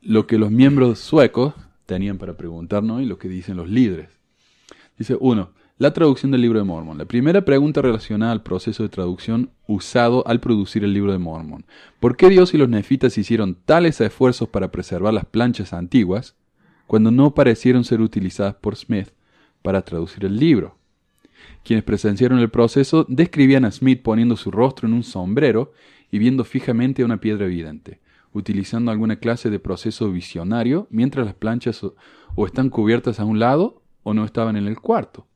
[0.02, 1.54] lo que los miembros suecos
[1.86, 4.10] tenían para preguntarnos y lo que dicen los líderes.
[4.98, 6.98] Dice uno, la traducción del libro de Mormon.
[6.98, 11.64] La primera pregunta relacionada al proceso de traducción usado al producir el libro de Mormon.
[12.00, 16.34] ¿Por qué Dios y los nefitas hicieron tales esfuerzos para preservar las planchas antiguas
[16.88, 19.10] cuando no parecieron ser utilizadas por Smith
[19.62, 20.76] para traducir el libro?
[21.62, 25.72] Quienes presenciaron el proceso describían a Smith poniendo su rostro en un sombrero
[26.10, 28.00] y viendo fijamente a una piedra evidente,
[28.38, 31.94] utilizando alguna clase de proceso visionario mientras las planchas o,
[32.46, 35.26] están cubiertas a un lado o no estaban en el cuarto.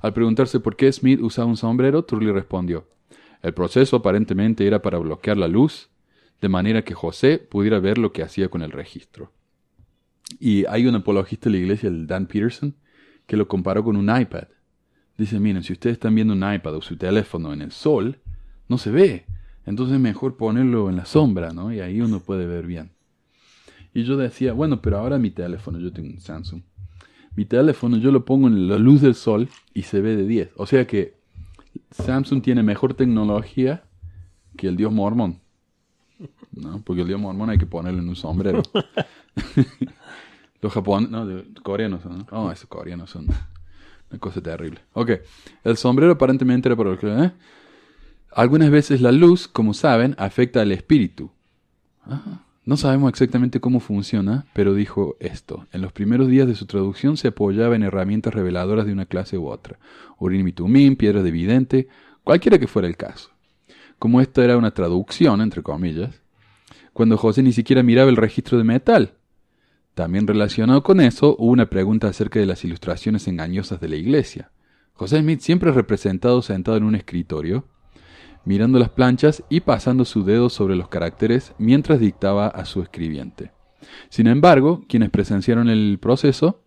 [0.00, 2.86] Al preguntarse por qué Smith usaba un sombrero, Turley respondió,
[3.40, 5.90] el proceso aparentemente era para bloquear la luz,
[6.40, 9.32] de manera que José pudiera ver lo que hacía con el registro.
[10.38, 12.74] Y hay un apologista de la iglesia, el Dan Peterson,
[13.26, 14.48] que lo comparó con un iPad.
[15.16, 18.20] Dice, miren, si ustedes están viendo un iPad o su teléfono en el sol,
[18.68, 19.26] no se ve.
[19.66, 21.72] Entonces es mejor ponerlo en la sombra, ¿no?
[21.72, 22.90] Y ahí uno puede ver bien.
[23.94, 26.62] Y yo decía, bueno, pero ahora mi teléfono, yo tengo un Samsung.
[27.36, 30.50] Mi teléfono yo lo pongo en la luz del sol y se ve de 10.
[30.56, 31.16] O sea que
[31.90, 33.84] Samsung tiene mejor tecnología
[34.56, 35.40] que el dios mormón.
[36.52, 36.82] ¿No?
[36.84, 38.62] Porque el dios mormón hay que ponerlo en un sombrero.
[40.60, 41.26] Los japoneses, no,
[41.62, 42.26] coreanos son, ¿no?
[42.30, 43.26] Oh, esos coreanos son
[44.10, 44.80] una cosa terrible.
[44.92, 45.10] Ok,
[45.64, 47.06] el sombrero aparentemente era para lo que...
[47.08, 47.32] ¿eh?
[48.34, 51.30] Algunas veces la luz, como saben, afecta al espíritu.
[52.04, 55.66] Ah, no sabemos exactamente cómo funciona, pero dijo esto.
[55.72, 59.36] En los primeros días de su traducción se apoyaba en herramientas reveladoras de una clase
[59.36, 59.78] u otra.
[60.18, 61.88] Urim y Tumim, piedras de vidente,
[62.22, 63.30] cualquiera que fuera el caso.
[63.98, 66.22] Como esta era una traducción, entre comillas,
[66.92, 69.14] cuando José ni siquiera miraba el registro de metal.
[69.94, 74.50] También relacionado con eso, hubo una pregunta acerca de las ilustraciones engañosas de la iglesia.
[74.94, 77.66] José Smith siempre es representado sentado en un escritorio,
[78.44, 83.52] mirando las planchas y pasando su dedo sobre los caracteres mientras dictaba a su escribiente.
[84.08, 86.62] Sin embargo, quienes presenciaron el proceso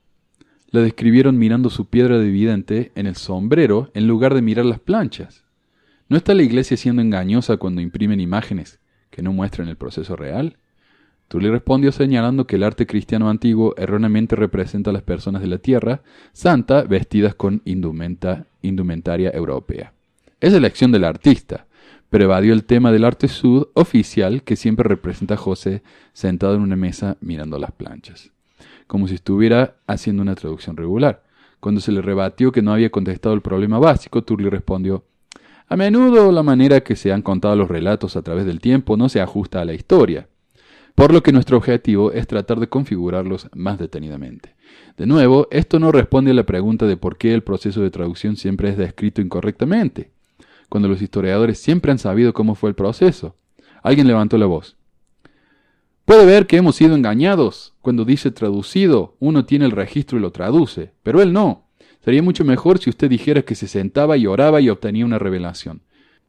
[0.70, 4.80] la describieron mirando su piedra de vidente en el sombrero en lugar de mirar las
[4.80, 5.46] planchas.
[6.10, 10.58] ¿No está la iglesia siendo engañosa cuando imprimen imágenes que no muestran el proceso real?
[11.28, 15.58] Tully respondió señalando que el arte cristiano antiguo erróneamente representa a las personas de la
[15.58, 19.95] tierra santa vestidas con indumenta- indumentaria europea.
[20.46, 21.66] Es elección del artista,
[22.12, 25.82] pero evadió el tema del arte sud oficial que siempre representa a José
[26.14, 28.32] sentado en una mesa mirando las planchas,
[28.86, 31.24] como si estuviera haciendo una traducción regular.
[31.60, 35.04] Cuando se le rebatió que no había contestado el problema básico, Turley respondió
[35.68, 39.10] A menudo la manera que se han contado los relatos a través del tiempo no
[39.10, 40.28] se ajusta a la historia,
[40.94, 44.54] por lo que nuestro objetivo es tratar de configurarlos más detenidamente.
[44.96, 48.36] De nuevo, esto no responde a la pregunta de por qué el proceso de traducción
[48.36, 50.14] siempre es descrito incorrectamente
[50.70, 53.36] cuando los historiadores siempre han sabido cómo fue el proceso.
[53.84, 54.78] Alguien levantó la voz.
[56.06, 57.74] Puede ver que hemos sido engañados.
[57.82, 61.68] Cuando dice traducido, uno tiene el registro y lo traduce, pero él no.
[62.04, 65.82] Sería mucho mejor si usted dijera que se sentaba y oraba y obtenía una revelación.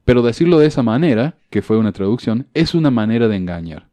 [0.06, 3.88] Pero decirlo de esa manera, que fue una traducción, es una manera de engañar.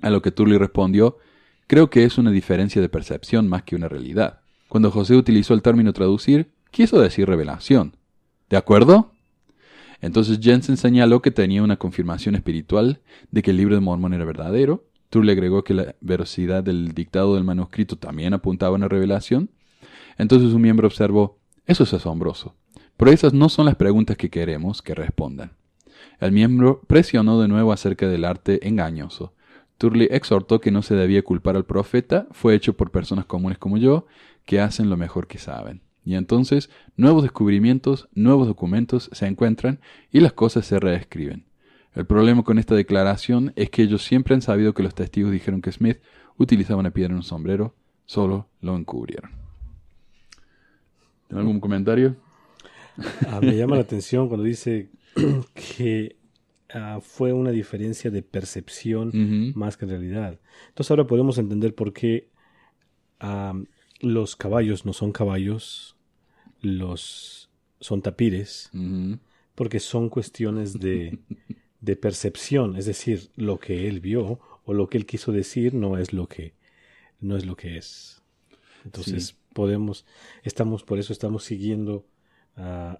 [0.00, 1.18] A lo que Turley respondió,
[1.66, 4.40] creo que es una diferencia de percepción más que una realidad.
[4.68, 7.96] Cuando José utilizó el término traducir, quiso decir revelación.
[8.48, 9.12] ¿De acuerdo?
[10.00, 14.24] Entonces Jensen señaló que tenía una confirmación espiritual de que el libro de Mormón era
[14.24, 14.84] verdadero.
[15.10, 19.50] Turley agregó que la veracidad del dictado del manuscrito también apuntaba a una revelación.
[20.18, 22.54] Entonces un miembro observó, eso es asombroso,
[22.96, 25.52] pero esas no son las preguntas que queremos que respondan.
[26.20, 29.34] El miembro presionó de nuevo acerca del arte engañoso.
[29.78, 33.76] Turley exhortó que no se debía culpar al profeta, fue hecho por personas comunes como
[33.76, 34.06] yo,
[34.46, 35.82] que hacen lo mejor que saben.
[36.06, 39.80] Y entonces nuevos descubrimientos, nuevos documentos se encuentran
[40.12, 41.44] y las cosas se reescriben.
[41.94, 45.60] El problema con esta declaración es que ellos siempre han sabido que los testigos dijeron
[45.60, 45.98] que Smith
[46.38, 49.32] utilizaba una piedra en un sombrero, solo lo encubrieron.
[51.26, 52.14] ¿Tiene algún comentario?
[53.28, 54.90] Ah, me llama la atención cuando dice
[55.76, 56.16] que
[56.72, 60.38] ah, fue una diferencia de percepción más que realidad.
[60.68, 62.28] Entonces ahora podemos entender por qué
[63.18, 63.54] ah,
[64.00, 65.95] los caballos no son caballos,
[66.60, 67.48] los
[67.80, 69.18] son tapires, Ujú.
[69.54, 71.18] porque son cuestiones de,
[71.80, 75.98] de percepción, es decir, lo que él vio o lo que él quiso decir no
[75.98, 76.54] es lo que
[77.20, 78.22] no es lo que es.
[78.84, 79.34] Entonces Sí.
[79.52, 80.04] podemos,
[80.42, 82.04] estamos por eso estamos siguiendo
[82.56, 82.98] ah,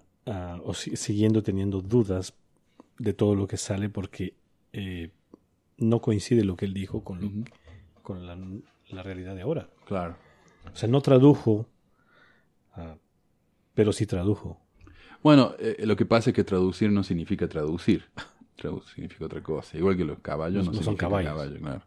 [0.63, 2.33] o si- siguiendo teniendo dudas
[2.99, 4.33] de todo lo que sale porque
[4.73, 5.11] eh,
[5.77, 7.31] no coincide lo que él dijo con, lo-
[8.03, 8.37] con la,
[8.89, 9.69] la realidad de ahora.
[9.85, 10.17] Claro.
[10.73, 11.67] O sea, no tradujo,
[12.73, 12.97] ah,
[13.77, 14.59] pero sí tradujo.
[15.21, 18.05] Bueno, eh, lo que pasa es que traducir no significa traducir.
[18.55, 19.77] Traducir significa otra cosa.
[19.77, 21.31] Igual que los caballos No- no, no son caballos.
[21.31, 21.81] caballo, claro.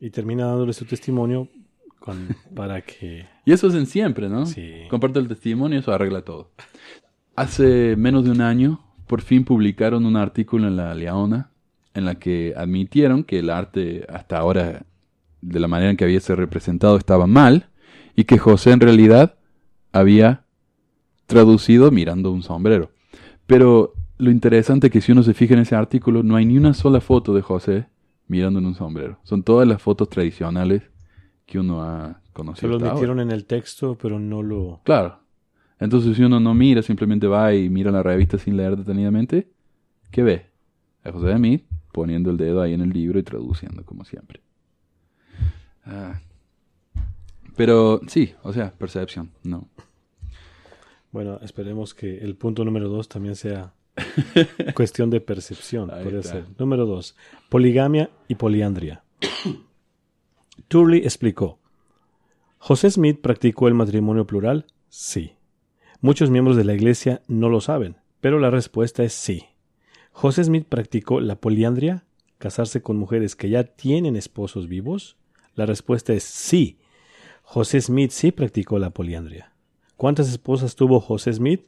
[0.00, 1.48] Y termina dándole su testimonio
[1.98, 3.26] con- para que...
[3.44, 4.46] Y eso hacen siempre, ¿no?
[4.46, 4.82] Sí.
[4.88, 6.50] Comparte el testimonio y eso arregla todo.
[7.34, 11.50] Hace menos de un año, por fin publicaron un artículo en la Leona
[11.94, 14.86] en la que admitieron que el arte hasta ahora,
[15.40, 17.68] de la manera en que había sido representado, estaba mal
[18.16, 19.36] y que José en realidad
[19.92, 20.44] había
[21.26, 22.90] traducido mirando un sombrero.
[23.46, 26.56] Pero lo interesante es que si uno se fija en ese artículo, no hay ni
[26.58, 27.86] una sola foto de José
[28.28, 29.18] mirando en un sombrero.
[29.24, 30.82] Son todas las fotos tradicionales
[31.46, 32.68] que uno ha Se conocido.
[32.70, 32.94] lo hasta ahora.
[32.94, 34.80] metieron en el texto, pero no lo...
[34.84, 35.18] Claro.
[35.80, 39.50] Entonces, si uno no mira, simplemente va y mira la revista sin leer detenidamente,
[40.10, 40.46] ¿qué ve?
[41.04, 44.40] A José Smith poniendo el dedo ahí en el libro y traduciendo, como siempre.
[45.84, 46.20] Ah.
[47.56, 49.68] Pero sí, o sea, percepción, no.
[51.10, 53.74] Bueno, esperemos que el punto número dos también sea
[54.74, 55.88] cuestión de percepción.
[55.88, 56.46] Puede ser.
[56.58, 57.16] Número dos,
[57.50, 59.04] poligamia y poliandria.
[60.68, 61.58] Turley explicó.
[62.58, 64.66] ¿José Smith practicó el matrimonio plural?
[64.88, 65.32] Sí.
[66.00, 69.44] Muchos miembros de la iglesia no lo saben, pero la respuesta es sí.
[70.12, 72.04] ¿José Smith practicó la poliandria?
[72.38, 75.16] ¿Casarse con mujeres que ya tienen esposos vivos?
[75.54, 76.78] La respuesta es sí.
[77.42, 79.52] José Smith sí practicó la poliandria.
[79.96, 81.66] ¿Cuántas esposas tuvo José Smith?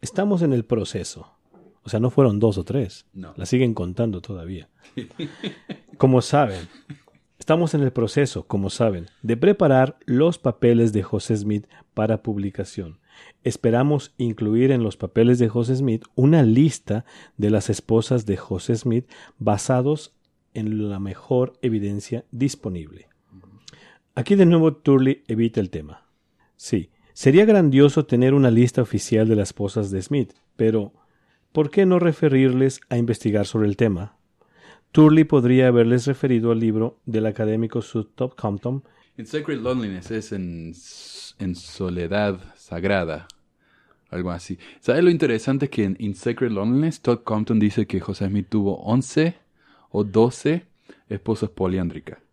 [0.00, 1.34] Estamos en el proceso.
[1.82, 3.06] O sea, no fueron dos o tres.
[3.12, 3.34] No.
[3.36, 4.68] La siguen contando todavía.
[5.98, 6.68] Como saben,
[7.38, 12.98] estamos en el proceso, como saben, de preparar los papeles de José Smith para publicación.
[13.44, 17.04] Esperamos incluir en los papeles de José Smith una lista
[17.36, 20.14] de las esposas de José Smith basados
[20.54, 23.08] en la mejor evidencia disponible.
[24.14, 26.06] Aquí de nuevo Turley evita el tema.
[26.56, 30.92] Sí, sería grandioso tener una lista oficial de las esposas de Smith, pero
[31.52, 34.16] ¿por qué no referirles a investigar sobre el tema?
[34.92, 38.84] Turley podría haberles referido al libro del académico Sud Top Compton
[39.16, 40.74] In Sacred Loneliness es en,
[41.38, 43.28] en soledad sagrada,
[44.10, 44.58] algo así.
[44.80, 45.66] ¿Sabes lo interesante?
[45.66, 49.36] Es que en In Sacred Loneliness, Todd Compton dice que José Smith tuvo 11
[49.90, 50.66] o 12
[51.08, 52.23] esposas poliándricas.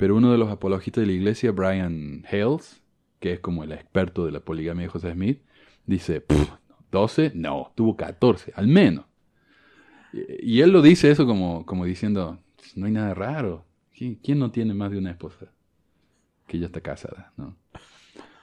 [0.00, 2.82] Pero uno de los apologistas de la iglesia, Brian Hales,
[3.20, 5.42] que es como el experto de la poligamia de José Smith,
[5.84, 6.52] dice, "Pff,
[6.90, 7.32] ¿12?
[7.34, 9.04] No, tuvo 14, al menos.
[10.42, 12.38] Y, él lo dice eso como, como diciendo,
[12.76, 13.66] no hay nada raro.
[13.94, 15.52] ¿Qui- ¿Quién no tiene más de una esposa?
[16.46, 17.54] que ya está casada, ¿no?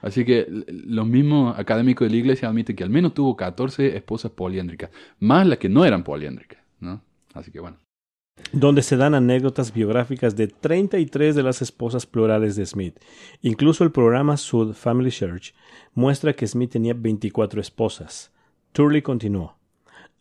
[0.02, 4.32] Así que los mismos académicos de la iglesia admiten que al menos tuvo 14 esposas
[4.32, 7.02] poliándricas, más las que no eran poliándricas, ¿no?
[7.34, 7.78] Así que bueno.
[8.52, 12.98] Donde se dan anécdotas biográficas de 33 de las esposas plurales de Smith.
[13.42, 15.54] Incluso el programa Sud Family Church
[15.94, 18.32] muestra que Smith tenía 24 esposas.
[18.72, 19.58] Turley continuó.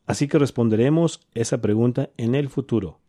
[0.07, 3.01] Así que responderemos esa pregunta en el futuro.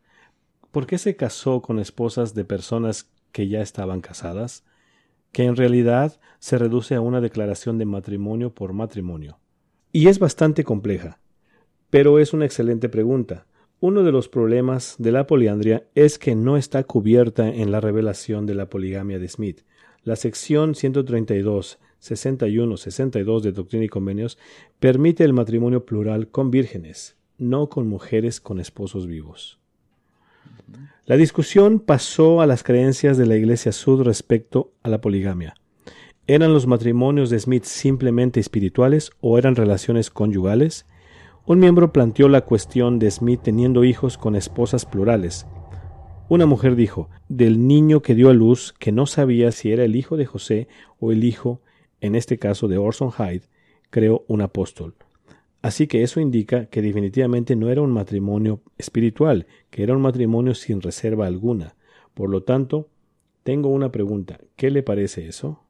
[0.71, 4.63] ¿Por qué se casó con esposas de personas que ya estaban casadas?
[5.31, 9.39] Que en realidad se reduce a una declaración de matrimonio por matrimonio.
[9.91, 11.19] Y es bastante compleja,
[11.89, 13.46] pero es una excelente pregunta.
[13.79, 18.47] Uno de los problemas de la poliandria es que no está cubierta en la revelación
[18.47, 19.61] de la poligamia de Smith.
[20.03, 24.39] La sección 132, 61, 62 de Doctrina y Convenios
[24.79, 29.59] permite el matrimonio plural con vírgenes, no con mujeres con esposos vivos.
[31.05, 35.53] La discusión pasó a las creencias de la Iglesia Sud respecto a la poligamia.
[36.25, 40.87] ¿Eran los matrimonios de Smith simplemente espirituales o eran relaciones conyugales?
[41.47, 45.47] Un miembro planteó la cuestión de Smith teniendo hijos con esposas plurales.
[46.27, 49.95] Una mujer dijo, del niño que dio a luz, que no sabía si era el
[49.95, 50.67] hijo de José
[50.99, 51.61] o el hijo,
[52.01, 53.43] en este caso de Orson Hyde,
[53.89, 54.95] creó un apóstol.
[55.61, 60.53] Así que eso indica que definitivamente no era un matrimonio espiritual, que era un matrimonio
[60.53, 61.77] sin reserva alguna.
[62.13, 62.89] Por lo tanto,
[63.43, 64.37] tengo una pregunta.
[64.57, 65.63] ¿Qué le parece eso?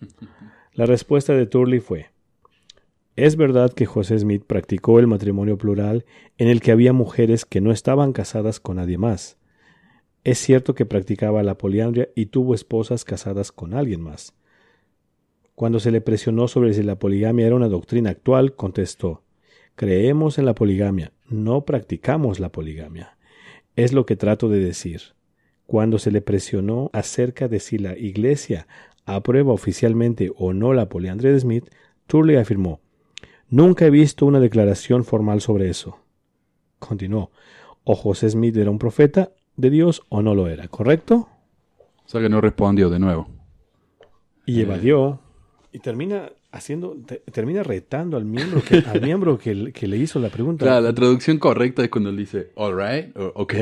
[0.74, 2.10] La respuesta de Turley fue,
[3.16, 6.04] es verdad que José Smith practicó el matrimonio plural
[6.36, 9.38] en el que había mujeres que no estaban casadas con nadie más.
[10.22, 14.34] Es cierto que practicaba la poliandria y tuvo esposas casadas con alguien más.
[15.54, 19.22] Cuando se le presionó sobre si la poligamia era una doctrina actual, contestó
[19.76, 23.16] Creemos en la poligamia, no practicamos la poligamia.
[23.76, 25.00] Es lo que trato de decir.
[25.66, 28.66] Cuando se le presionó acerca de si la Iglesia
[29.06, 31.70] aprueba oficialmente o no la poliandria de Smith,
[32.06, 32.80] Turley afirmó
[33.48, 35.98] Nunca he visto una declaración formal sobre eso.
[36.78, 37.30] Continuó.
[37.84, 41.28] O José Smith era un profeta de Dios o no lo era, ¿correcto?
[42.04, 43.28] O sea que no respondió de nuevo.
[44.44, 45.20] Y evadió.
[45.72, 50.18] Y termina haciendo, te- termina retando al miembro que, al miembro que, que le hizo
[50.18, 50.64] la pregunta.
[50.64, 53.54] Claro, la traducción correcta es cuando él dice, all right, o ok,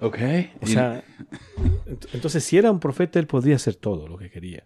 [0.00, 0.18] ok.
[0.60, 1.02] O sea,
[1.86, 4.64] ent- entonces si era un profeta, él podía hacer todo lo que quería.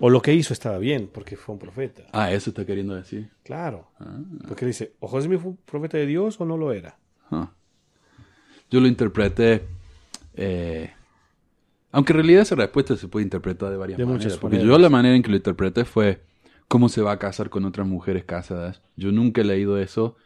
[0.00, 2.02] O lo que hizo estaba bien, porque fue un profeta.
[2.12, 3.30] ah, eso está queriendo decir.
[3.42, 3.88] Claro.
[4.46, 6.98] Porque dice, o José fue un profeta de Dios o no lo era.
[7.30, 7.50] Ah.
[8.70, 9.64] Yo lo interpreté.
[10.34, 10.90] eh,
[11.92, 14.24] aunque en realidad esa respuesta se puede interpretar de varias De maneras.
[14.26, 14.70] muchas porque maneras.
[14.76, 16.20] yo la manera en que lo interpreté fue
[16.68, 18.82] cómo se va a casar con otras mujeres casadas.
[18.96, 20.16] Yo nunca he leído eso.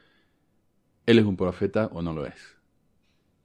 [1.06, 2.34] Él es un profeta o no lo es.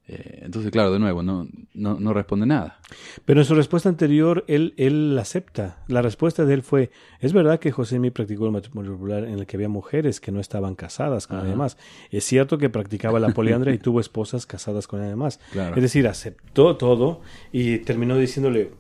[0.08, 2.80] Eh, entonces, claro, de nuevo, no, no, no responde nada.
[3.26, 5.84] Pero en su respuesta anterior, él, él acepta.
[5.88, 9.40] La respuesta de él fue, es verdad que José Smith practicó el matrimonio popular en
[9.40, 11.78] el que había mujeres que no estaban casadas con nadie más.
[12.12, 15.40] Es cierto que practicaba la poliandria y tuvo esposas casadas con nadie más.
[15.52, 15.76] Claro.
[15.76, 18.72] Es decir, aceptó todo y terminó diciéndole,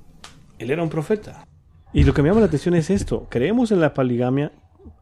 [0.59, 1.47] él era un profeta.
[1.91, 3.27] Y lo que me llama la atención es esto.
[3.29, 4.51] Creemos en la poligamia,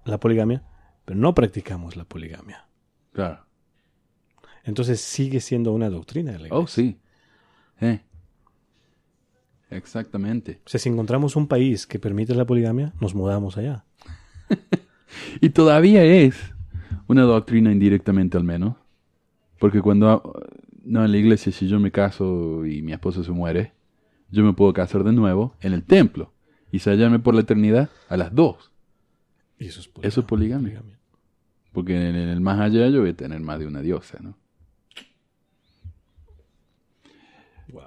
[0.06, 0.64] la poligamia,
[1.04, 2.68] pero no practicamos la poligamia.
[3.12, 3.46] Claro.
[4.64, 6.64] Entonces sigue siendo una doctrina de la iglesia.
[6.64, 6.98] Oh, sí.
[7.82, 8.02] Eh.
[9.70, 10.62] Exactamente.
[10.66, 13.86] O sea, si encontramos un país que permite la poligamia, nos mudamos allá.
[15.42, 16.54] Y todavía es
[17.08, 18.76] una doctrina indirectamente al menos.
[19.60, 20.34] Porque cuando,
[20.84, 23.74] no en la iglesia, si yo me caso y mi esposo se muere,
[24.32, 26.34] yo me puedo casar de nuevo en el templo
[26.72, 28.72] y sellarme por la eternidad a las dos.
[29.60, 30.82] Y eso es Eso es poligamia.
[31.72, 34.36] Porque en el más allá yo voy a tener más de una diosa, ¿no?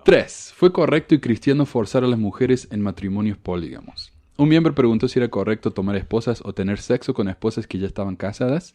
[0.04, 0.52] 3.
[0.56, 4.12] Fue correcto y cristiano forzar a las mujeres en matrimonios polígamos.
[4.36, 7.86] Un miembro preguntó si era correcto tomar esposas o tener sexo con esposas que ya
[7.86, 8.74] estaban casadas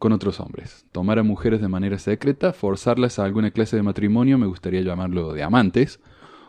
[0.00, 0.86] con otros hombres.
[0.92, 5.32] Tomar a mujeres de manera secreta, forzarlas a alguna clase de matrimonio, me gustaría llamarlo
[5.32, 6.00] de amantes,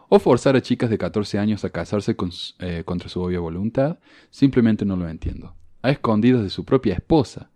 [0.08, 2.16] o forzar a chicas de 14 años a casarse
[2.60, 4.00] eh, contra su obvia voluntad,
[4.30, 5.56] simplemente no lo entiendo.
[5.82, 7.52] A escondidas de su propia esposa.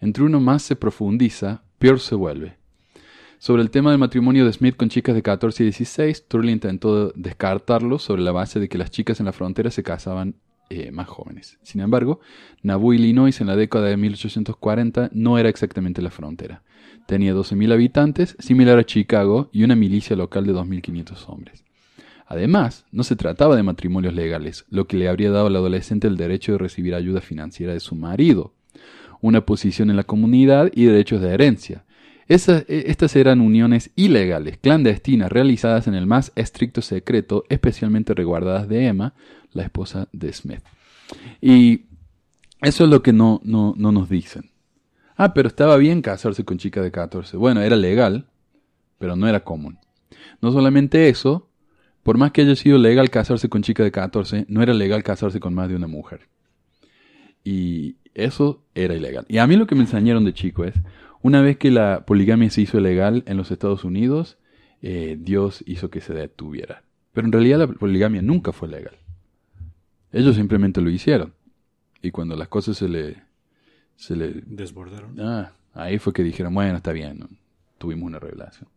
[0.00, 2.59] Entre uno más se profundiza, peor se vuelve.
[3.40, 7.08] Sobre el tema del matrimonio de Smith con chicas de 14 y 16, Turley intentó
[7.12, 10.34] descartarlo sobre la base de que las chicas en la frontera se casaban
[10.68, 11.58] eh, más jóvenes.
[11.62, 12.20] Sin embargo,
[12.62, 16.62] Nauvoo, Illinois, en la década de 1840, no era exactamente la frontera.
[17.06, 21.64] Tenía 12.000 habitantes, similar a Chicago, y una milicia local de 2.500 hombres.
[22.26, 26.18] Además, no se trataba de matrimonios legales, lo que le habría dado al adolescente el
[26.18, 28.52] derecho de recibir ayuda financiera de su marido,
[29.22, 31.84] una posición en la comunidad y derechos de herencia.
[32.30, 38.86] E- estas eran uniones ilegales, clandestinas, realizadas en el más estricto secreto, especialmente resguardadas de
[38.86, 39.14] Emma,
[39.52, 40.62] la esposa de Smith.
[41.40, 41.86] Y
[42.62, 44.52] eso es lo que no, no, no nos dicen.
[45.16, 47.36] Ah, pero estaba bien casarse con chicas de 14.
[47.36, 48.28] Bueno, era legal,
[48.98, 49.78] pero no era común.
[50.40, 51.48] No solamente eso,
[52.04, 55.40] por más que haya sido legal casarse con chicas de 14, no era legal casarse
[55.40, 56.28] con más de una mujer.
[57.42, 59.26] Y eso era ilegal.
[59.28, 60.74] Y a mí lo que me enseñaron de chico es,
[61.22, 64.38] una vez que la poligamia se hizo legal en los Estados Unidos,
[64.82, 66.82] eh, Dios hizo que se detuviera.
[67.12, 68.96] Pero en realidad la poligamia nunca fue legal.
[70.12, 71.34] Ellos simplemente lo hicieron.
[72.02, 73.22] Y cuando las cosas se le...
[73.96, 75.20] Se le Desbordaron.
[75.20, 77.28] ah, ahí fue que dijeron, bueno, está bien, ¿no?
[77.80, 78.68] tuvimos una revelación.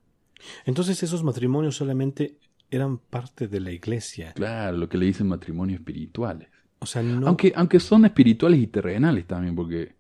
[0.66, 2.38] Entonces esos matrimonios solamente
[2.72, 4.34] eran parte de la iglesia.
[4.34, 6.48] Claro, lo que le dicen matrimonios espirituales.
[6.80, 7.28] O sea, no...
[7.28, 9.94] Aunque, aunque son espirituales y terrenales también, porque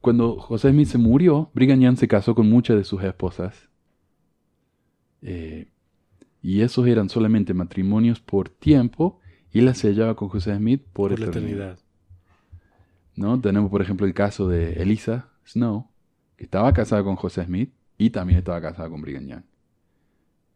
[0.00, 3.68] cuando José Smith se murió, Brigham Young se casó con muchas de sus esposas.
[5.22, 5.68] Eh,
[6.42, 9.20] y esos eran solamente matrimonios por tiempo
[9.52, 11.72] y la sellaba con José Smith por, por la eternidad.
[11.72, 11.78] eternidad.
[13.16, 13.40] ¿no?
[13.40, 15.90] Tenemos, por ejemplo, el caso de Elisa, Snow,
[16.36, 19.42] que estaba casada con José Smith y también estaba casada con Brigham Young.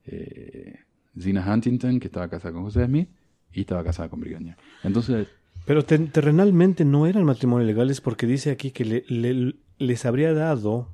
[0.06, 0.78] Eh,
[1.20, 3.10] Zina Huntington, que estaba casada con José Smith
[3.52, 4.56] y estaba casada con Brigham Young.
[4.82, 5.28] Entonces,
[5.64, 10.32] Pero te- terrenalmente no eran matrimonios legales porque dice aquí que le- le- les habría
[10.34, 10.90] dado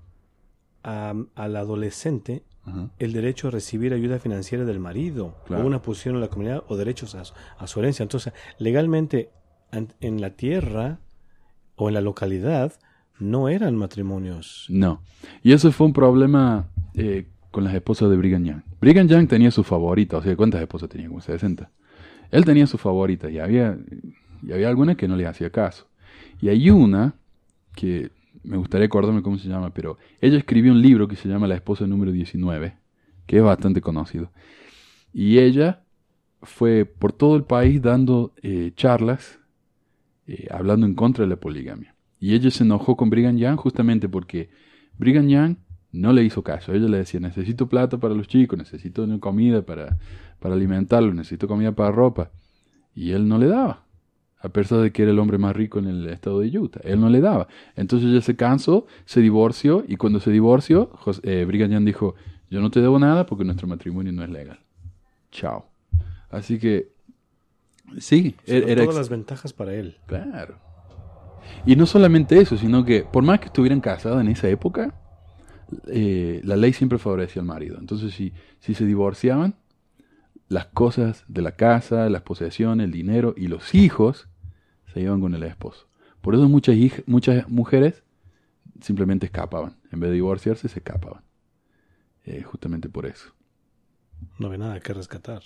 [0.82, 2.44] a- al adolescente
[3.00, 5.64] el derecho a recibir ayuda financiera del marido, Claro.
[5.64, 8.04] o una posición en la comunidad, o derechos a, su- a su herencia.
[8.04, 9.30] Entonces, legalmente,
[9.72, 11.00] an- en la tierra
[11.74, 12.72] o en la localidad,
[13.18, 14.66] no eran matrimonios.
[14.68, 15.02] no.
[15.42, 18.62] Y eso fue un problema eh, con las esposas de Brigham Young.
[18.80, 21.08] Brigham Young tenía su favorita, o sea, ¿cuántas esposas tenía?
[21.08, 21.70] Como 60.
[22.30, 23.76] Él tenía su favorita y había,
[24.42, 25.86] y había algunas que no les hacía caso.
[26.40, 27.14] Y hay una
[27.74, 28.10] que
[28.42, 31.54] me gustaría acordarme cómo se llama, pero ella escribió un libro que se llama La
[31.54, 32.74] esposa número 19,
[33.26, 34.30] que es bastante conocido.
[35.12, 35.82] Y ella
[36.42, 39.38] fue por todo el país dando eh, charlas,
[40.26, 41.94] eh, hablando en contra de la poligamia.
[42.18, 44.50] Y ella se enojó con Brigham Young justamente porque
[44.98, 45.56] Brigham Young
[45.92, 46.72] no le hizo caso.
[46.72, 49.98] Ella le decía, necesito plata para los chicos, necesito comida para,
[50.38, 52.30] para alimentarlos, necesito comida para ropa.
[52.94, 53.84] Y él no le daba.
[54.42, 56.80] A pesar de que era el hombre más rico en el estado de Utah.
[56.84, 57.46] Él no le daba.
[57.76, 62.14] Entonces ella se cansó, se divorció y cuando se divorció, Jos- eh, Brigham Young dijo,
[62.50, 64.58] yo no te debo nada porque nuestro matrimonio no es legal.
[65.30, 65.66] Chao.
[66.30, 66.88] Así que,
[67.98, 69.98] sí, era, dan era todas las ventajas para él.
[70.06, 70.56] Claro.
[71.66, 74.94] Y no solamente eso, sino que por más que estuvieran casados en esa época,
[75.88, 77.76] eh, la ley siempre favorecía al marido.
[77.78, 79.54] Entonces, si, si se divorciaban,
[80.48, 84.28] las cosas de la casa, las posesiones, el dinero y los hijos
[84.92, 85.86] se iban con el esposo.
[86.20, 86.76] Por eso muchas,
[87.06, 88.02] muchas mujeres
[88.80, 89.76] simplemente escapaban.
[89.92, 91.22] En vez de divorciarse, se escapaban.
[92.24, 93.30] Eh, justamente por eso.
[94.38, 95.42] No había nada que rescatar.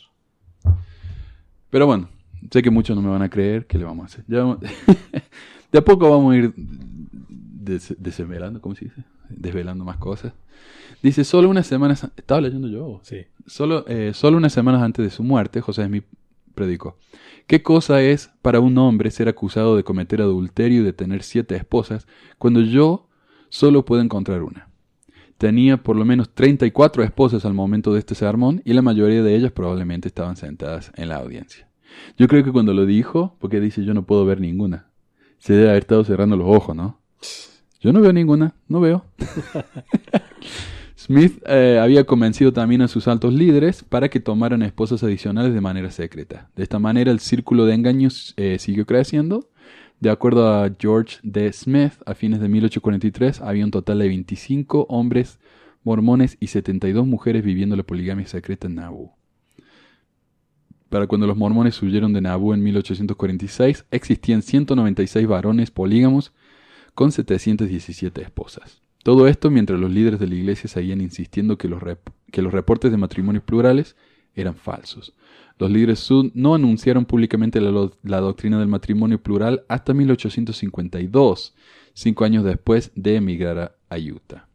[1.71, 2.09] Pero bueno,
[2.51, 3.67] sé que muchos no me van a creer.
[3.67, 4.25] ¿Qué le vamos a hacer?
[4.29, 4.59] Ya vamos-
[5.73, 9.05] de a poco vamos a ir des- desvelando, ¿cómo se dice?
[9.29, 10.33] Desvelando más cosas.
[11.03, 12.09] Dice, solo unas semanas...
[12.17, 13.01] Estaba leyendo yo.
[13.03, 13.27] Sí.
[13.47, 16.05] Solo, eh, solo unas semanas antes de su muerte, José Smith
[16.55, 16.97] predicó.
[17.47, 21.57] ¿Qué cosa es para un hombre ser acusado de cometer adulterio y de tener siete
[21.57, 22.07] esposas
[22.39, 23.09] cuando yo
[23.51, 24.71] solo puedo encontrar una?
[25.37, 29.35] Tenía por lo menos 34 esposas al momento de este sermón y la mayoría de
[29.35, 31.69] ellas probablemente estaban sentadas en la audiencia.
[32.17, 34.91] Yo creo que cuando lo dijo, porque dice yo no puedo ver ninguna,
[35.39, 37.01] se debe haber estado cerrando los ojos, ¿no?
[37.81, 39.05] Yo no veo ninguna, no veo.
[41.05, 45.61] Smith eh, había convencido también a sus altos líderes para que tomaran esposas adicionales de
[45.61, 46.49] manera secreta.
[46.57, 49.51] De esta manera el círculo de engaños eh, siguió creciendo.
[50.01, 51.53] De acuerdo a George D.
[51.53, 55.39] Smith, a fines de 1843 había un total de 25 hombres
[55.83, 59.13] mormones y 72 mujeres viviendo la poligamia secreta en Nauvoo.
[60.89, 66.33] Para cuando los mormones huyeron de Nauvoo en 1846, existían 196 varones polígamos
[66.95, 68.84] con 717 esposas.
[69.05, 71.83] Todo esto mientras los líderes de la iglesia seguían insistiendo que los,
[72.33, 73.97] que los reportes de matrimonios plurales
[74.35, 75.13] eran falsos.
[75.59, 81.55] Los líderes sud no anunciaron públicamente la, doctrina del matrimonio plural hasta 1852,
[81.93, 84.49] cinco años después de emigrar a, Utah.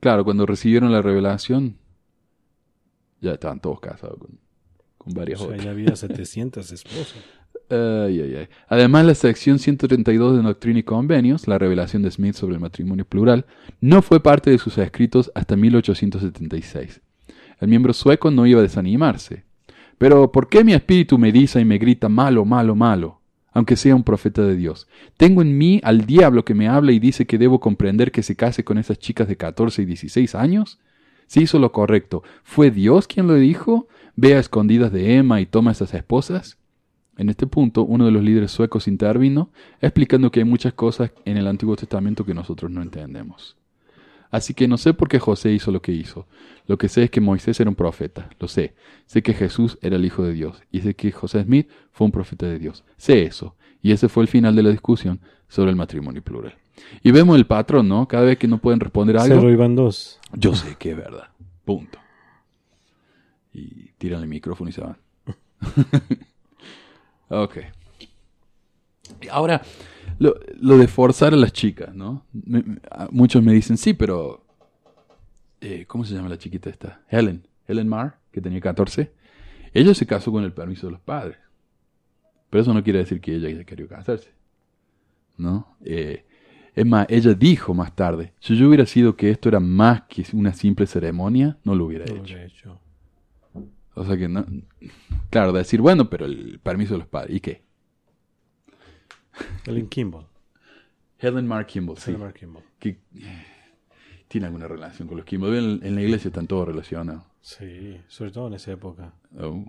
[0.00, 1.76] Claro, cuando recibieron la revelación,
[3.20, 4.40] ya estaban todos casados con,
[4.96, 5.64] con O varias sea, otras.
[5.64, 7.22] ya había 700 esposas.
[7.70, 8.48] Ay, ay, ay.
[8.68, 13.04] Además, la sección 132 de Doctrina y Convenios, la revelación de Smith sobre el matrimonio
[13.04, 13.46] plural,
[13.80, 17.00] no fue parte de sus escritos hasta 1876.
[17.60, 19.44] El miembro sueco no iba a desanimarse.
[19.98, 23.20] Pero, ¿por qué mi espíritu me dice y me grita malo, malo, malo?
[23.52, 24.88] Aunque sea un profeta de Dios.
[25.16, 28.34] Tengo en mí al diablo que me habla y dice que debo comprender que se
[28.34, 30.80] case con esas chicas de 14 y 16 años.
[31.28, 33.86] Si hizo lo correcto, ¿fue Dios quien lo dijo?
[34.16, 36.59] Ve a escondidas de Emma y toma esas esposas.
[37.20, 39.50] En este punto, uno de los líderes suecos intervino,
[39.82, 43.58] explicando que hay muchas cosas en el Antiguo Testamento que nosotros no entendemos.
[44.30, 46.26] Así que no sé por qué José hizo lo que hizo.
[46.66, 48.72] Lo que sé es que Moisés era un profeta, lo sé.
[49.04, 52.10] Sé que Jesús era el Hijo de Dios y sé que José Smith fue un
[52.10, 52.84] profeta de Dios.
[52.96, 53.54] Sé eso.
[53.82, 56.54] Y ese fue el final de la discusión sobre el matrimonio plural.
[57.02, 58.08] Y vemos el patrón, ¿no?
[58.08, 60.18] Cada vez que no pueden responder algo, Cerro iban dos.
[60.32, 61.28] yo sé que es verdad.
[61.66, 61.98] Punto.
[63.52, 64.96] Y tiran el micrófono y se van.
[67.30, 67.56] ok.
[69.30, 69.62] Ahora,
[70.18, 72.24] lo, lo de forzar a las chicas, ¿no?
[72.32, 72.78] Me- me-
[73.10, 74.44] muchos me dicen, sí, pero...
[75.60, 77.02] eh, ¿Cómo se llama la chiquita esta?
[77.08, 77.46] Helen.
[77.66, 79.12] Helen Marr, que tenía 14.
[79.72, 81.38] Ella se casó con el permiso de los padres.
[82.50, 84.30] Pero eso no quiere decir que ella quería casarse.
[85.36, 85.76] ¿No?
[85.84, 86.24] Eh,
[86.74, 90.24] es más, ella dijo más tarde, si yo hubiera sido que esto era más que
[90.32, 92.80] una simple ceremonia, no lo hubiera No lo había hecho.
[93.94, 94.46] O sea que no...
[95.30, 97.62] Claro, decir, bueno, pero el permiso de los padres, ¿y qué?
[99.66, 100.26] Ellen Kimball.
[101.18, 102.10] Helen Mark Kimball, sí.
[102.10, 102.64] Helen Mark Kimball.
[102.78, 103.46] Que eh,
[104.28, 105.54] tiene alguna relación con los Kimball.
[105.54, 107.24] En, en la iglesia están todos relacionados.
[107.40, 109.14] Sí, sobre todo en esa época.
[109.38, 109.64] Oh.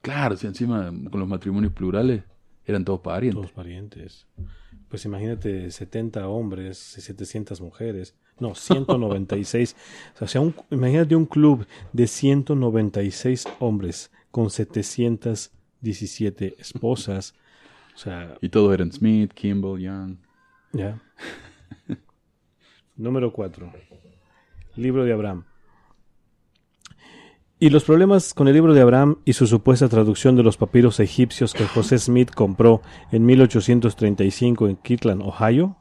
[0.00, 2.22] Claro, si encima con los matrimonios plurales
[2.64, 3.40] eran todos parientes.
[3.40, 4.26] Todos parientes.
[4.88, 8.14] Pues imagínate 70 hombres y 700 mujeres.
[8.40, 9.76] No, 196.
[10.20, 17.34] o sea, un- imagínate un club de 196 hombres con 717 esposas.
[17.94, 20.16] O sea, Y todos eran Smith, Kimball, Young.
[20.72, 21.00] ya.
[22.96, 23.72] Número 4.
[24.76, 25.44] Libro de Abraham.
[27.60, 31.00] Y los problemas con el libro de Abraham y su supuesta traducción de los papiros
[31.00, 35.76] egipcios que José Smith compró en 1835 en Kirtland, Ohio.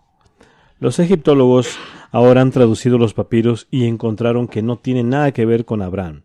[0.80, 1.78] Los egiptólogos
[2.12, 6.24] ahora han traducido los papiros y encontraron que no tienen nada que ver con Abraham.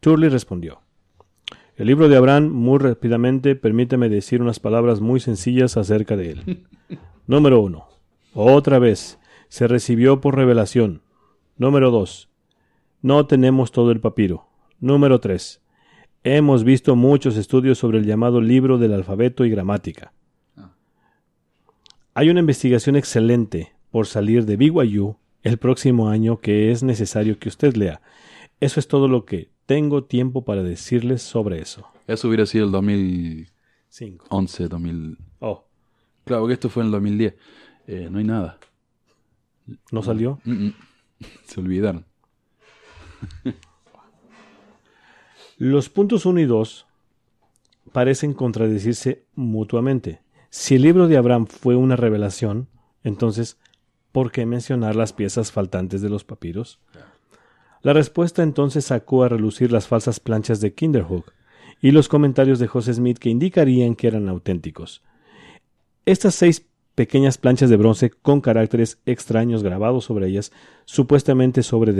[0.00, 0.80] Turley respondió.
[1.76, 6.66] El libro de Abraham, muy rápidamente, permíteme decir unas palabras muy sencillas acerca de él.
[7.26, 7.86] Número 1.
[8.34, 9.18] Otra vez,
[9.48, 11.02] se recibió por revelación.
[11.58, 12.30] Número 2.
[13.02, 14.48] No tenemos todo el papiro.
[14.80, 15.62] Número 3.
[16.24, 20.12] Hemos visto muchos estudios sobre el llamado libro del alfabeto y gramática.
[22.14, 27.48] Hay una investigación excelente por salir de BYU el próximo año que es necesario que
[27.48, 28.02] usted lea.
[28.60, 31.88] Eso es todo lo que tengo tiempo para decirles sobre eso.
[32.06, 33.50] Eso hubiera sido el 2011,
[33.88, 34.26] 5.
[34.68, 35.16] 2000.
[35.38, 35.64] Oh,
[36.26, 37.34] Claro que esto fue en el 2010.
[37.86, 38.58] Eh, no hay nada.
[39.90, 40.40] ¿no salió?
[40.44, 40.74] Mm, mm.
[41.46, 42.04] Se olvidaron.
[45.56, 46.86] Los puntos 1 y 2
[47.92, 50.20] parecen contradecirse mutuamente.
[50.50, 52.68] Si el libro de Abraham fue una revelación,
[53.06, 53.56] entonces,
[54.16, 56.80] ¿por qué mencionar las piezas faltantes de los papiros?
[57.82, 61.34] La respuesta entonces sacó a relucir las falsas planchas de Kinderhook
[61.82, 65.02] y los comentarios de José Smith que indicarían que eran auténticos.
[66.06, 66.64] Estas seis
[66.94, 70.50] pequeñas planchas de bronce con caracteres extraños grabados sobre ellas,
[70.86, 71.92] supuestamente sobre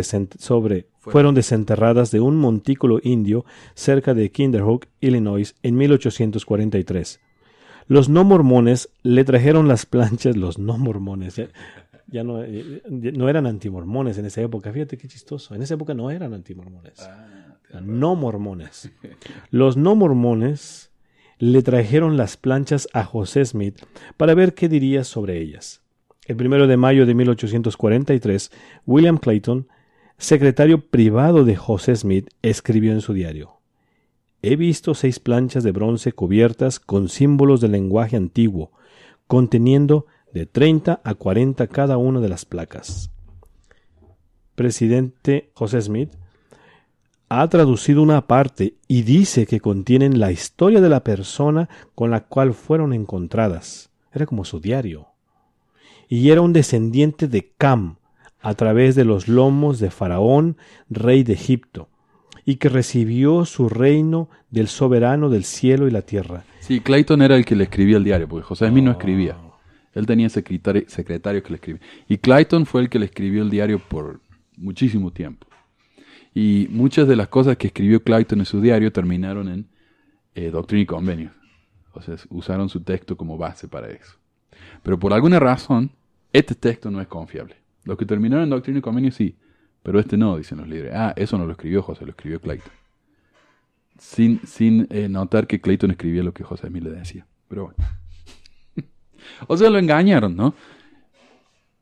[1.00, 3.44] fueron desenterradas de un montículo indio
[3.74, 7.20] cerca de Kinderhook, Illinois, en 1843.
[7.88, 11.48] Los no mormones le trajeron las planchas, los no mormones, ya,
[12.06, 15.74] ya no, eh, ya no eran antimormones en esa época, fíjate qué chistoso, en esa
[15.74, 17.08] época no eran antimormones,
[17.70, 18.90] eran no mormones.
[19.50, 20.92] Los no mormones
[21.38, 23.82] le trajeron las planchas a José Smith
[24.16, 25.82] para ver qué diría sobre ellas.
[26.26, 28.50] El primero de mayo de 1843,
[28.86, 29.68] William Clayton,
[30.18, 33.60] secretario privado de José Smith, escribió en su diario:
[34.42, 38.72] He visto seis planchas de bronce cubiertas con símbolos del lenguaje antiguo,
[39.26, 40.06] conteniendo
[40.36, 43.10] de 30 a 40 cada una de las placas.
[44.54, 46.10] Presidente José Smith
[47.30, 52.20] ha traducido una parte y dice que contienen la historia de la persona con la
[52.20, 53.88] cual fueron encontradas.
[54.12, 55.08] Era como su diario.
[56.06, 57.96] Y era un descendiente de Cam
[58.40, 60.58] a través de los lomos de Faraón,
[60.90, 61.88] rey de Egipto,
[62.44, 66.44] y que recibió su reino del soberano del cielo y la tierra.
[66.60, 69.36] Sí, Clayton era el que le escribía el diario, porque José Smith no escribía.
[69.96, 71.80] Él tenía secretario, secretario que le escribía.
[72.06, 74.20] Y Clayton fue el que le escribió el diario por
[74.58, 75.46] muchísimo tiempo.
[76.34, 79.66] Y muchas de las cosas que escribió Clayton en su diario terminaron en
[80.34, 81.30] eh, Doctrina y Convenio.
[81.94, 84.18] O sea, usaron su texto como base para eso.
[84.82, 85.90] Pero por alguna razón,
[86.30, 87.56] este texto no es confiable.
[87.84, 89.34] Los que terminaron en Doctrina y Convenio sí,
[89.82, 90.92] pero este no, dicen los líderes.
[90.94, 92.72] Ah, eso no lo escribió José, lo escribió Clayton.
[93.98, 97.26] Sin, sin eh, notar que Clayton escribía lo que José Smith le decía.
[97.48, 97.78] Pero bueno.
[99.46, 100.54] O sea, lo engañaron, ¿no?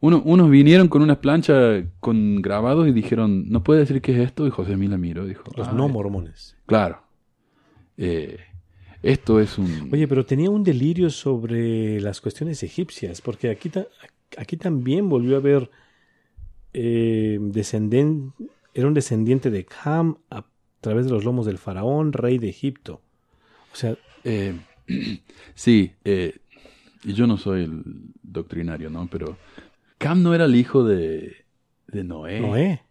[0.01, 4.19] Uno, unos vinieron con unas planchas con grabados y dijeron, ¿no puede decir qué es
[4.19, 4.47] esto?
[4.47, 6.57] Y José Smith la miró y dijo, Los "Ah, no es- mormones.
[6.67, 7.01] Claro.
[7.97, 8.39] Eh,
[9.03, 9.89] esto es un...
[9.93, 13.87] Oye, pero tenía un delirio sobre las cuestiones egipcias, porque aquí, ta-
[14.37, 15.71] aquí también volvió a haber
[16.75, 17.39] eh,
[18.75, 20.45] era un descendiente de Cam a
[20.81, 23.01] través de los lomos del faraón, rey de Egipto.
[23.73, 24.55] O sea, Eh,
[25.55, 26.37] sí, eh,
[27.05, 27.83] y yo no soy el
[28.23, 29.09] doctrinario, ¿no?
[29.11, 29.37] Pero
[29.99, 31.45] Cam no era el hijo de,
[31.87, 32.83] de Noé, Noé.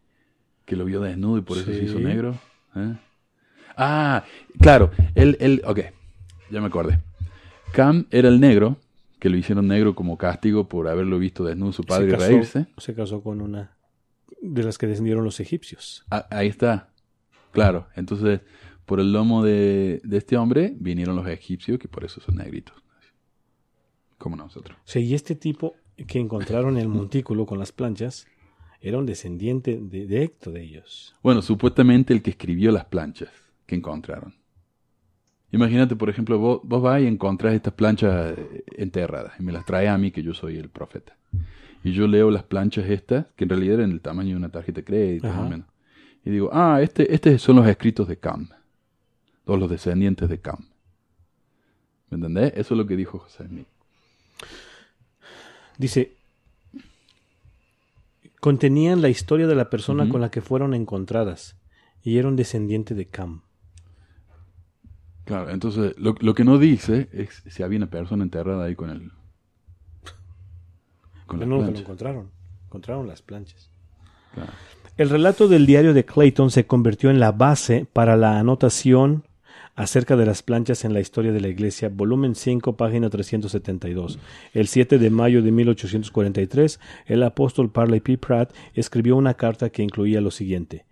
[0.65, 2.35] que lo vio desnudo y por eso se hizo negro.
[2.75, 2.95] ¿eh?
[3.75, 4.23] Ah,
[4.59, 5.79] claro, él, él, ok,
[6.51, 6.99] ya me acordé.
[7.73, 8.77] Cam era el negro,
[9.19, 12.27] que lo hicieron negro como castigo por haberlo visto desnudo su padre y se casó,
[12.29, 12.67] reírse.
[12.77, 13.75] se casó con una
[14.41, 16.05] de las que descendieron los egipcios.
[16.11, 16.89] Ah, ahí está.
[17.51, 18.41] Claro, entonces
[18.85, 22.82] por el lomo de, de este hombre vinieron los egipcios, que por eso son negritos.
[24.23, 24.77] Como nosotros.
[24.85, 25.75] Sea, y este tipo
[26.07, 28.25] que encontraron en el montículo con las planchas
[28.79, 31.13] era un descendiente de- directo de ellos.
[31.21, 33.29] Bueno, supuestamente el que escribió las planchas
[33.65, 34.33] que encontraron.
[35.51, 39.65] Imagínate, por ejemplo, vos, vos vas y encontrás estas planchas eh, enterradas y me las
[39.65, 41.17] traes a mí, que yo soy el profeta.
[41.83, 44.79] Y yo leo las planchas estas, que en realidad eran el tamaño de una tarjeta
[44.79, 45.67] de crédito, más o menos.
[46.23, 48.47] Y digo, ah, este, este son los escritos de Cam.
[49.43, 50.69] O los descendientes de Cam.
[52.09, 52.53] ¿Me entendés?
[52.55, 53.67] Eso es lo que dijo José Smith.
[55.77, 56.15] Dice,
[58.39, 61.55] contenían la historia de la persona con la que fueron encontradas
[62.03, 63.41] y era un descendiente de Cam.
[65.25, 68.89] Claro, entonces lo, lo que no dice es si había una persona enterrada ahí con
[68.89, 69.11] el.
[71.25, 72.31] Con Pero no lo encontraron,
[72.65, 73.71] encontraron las planchas.
[74.33, 74.51] Claro.
[74.97, 79.23] El relato del diario de Clayton se convirtió en la base para la anotación
[79.75, 84.19] acerca de las planchas en la historia de la Iglesia, volumen 5, página 372.
[84.53, 88.17] El 7 de mayo de 1843, el apóstol Parley P.
[88.17, 90.85] Pratt escribió una carta que incluía lo siguiente.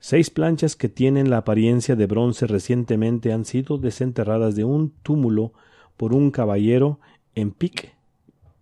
[0.00, 5.52] Seis planchas que tienen la apariencia de bronce recientemente han sido desenterradas de un túmulo
[5.96, 6.98] por un caballero
[7.34, 7.94] en Pic,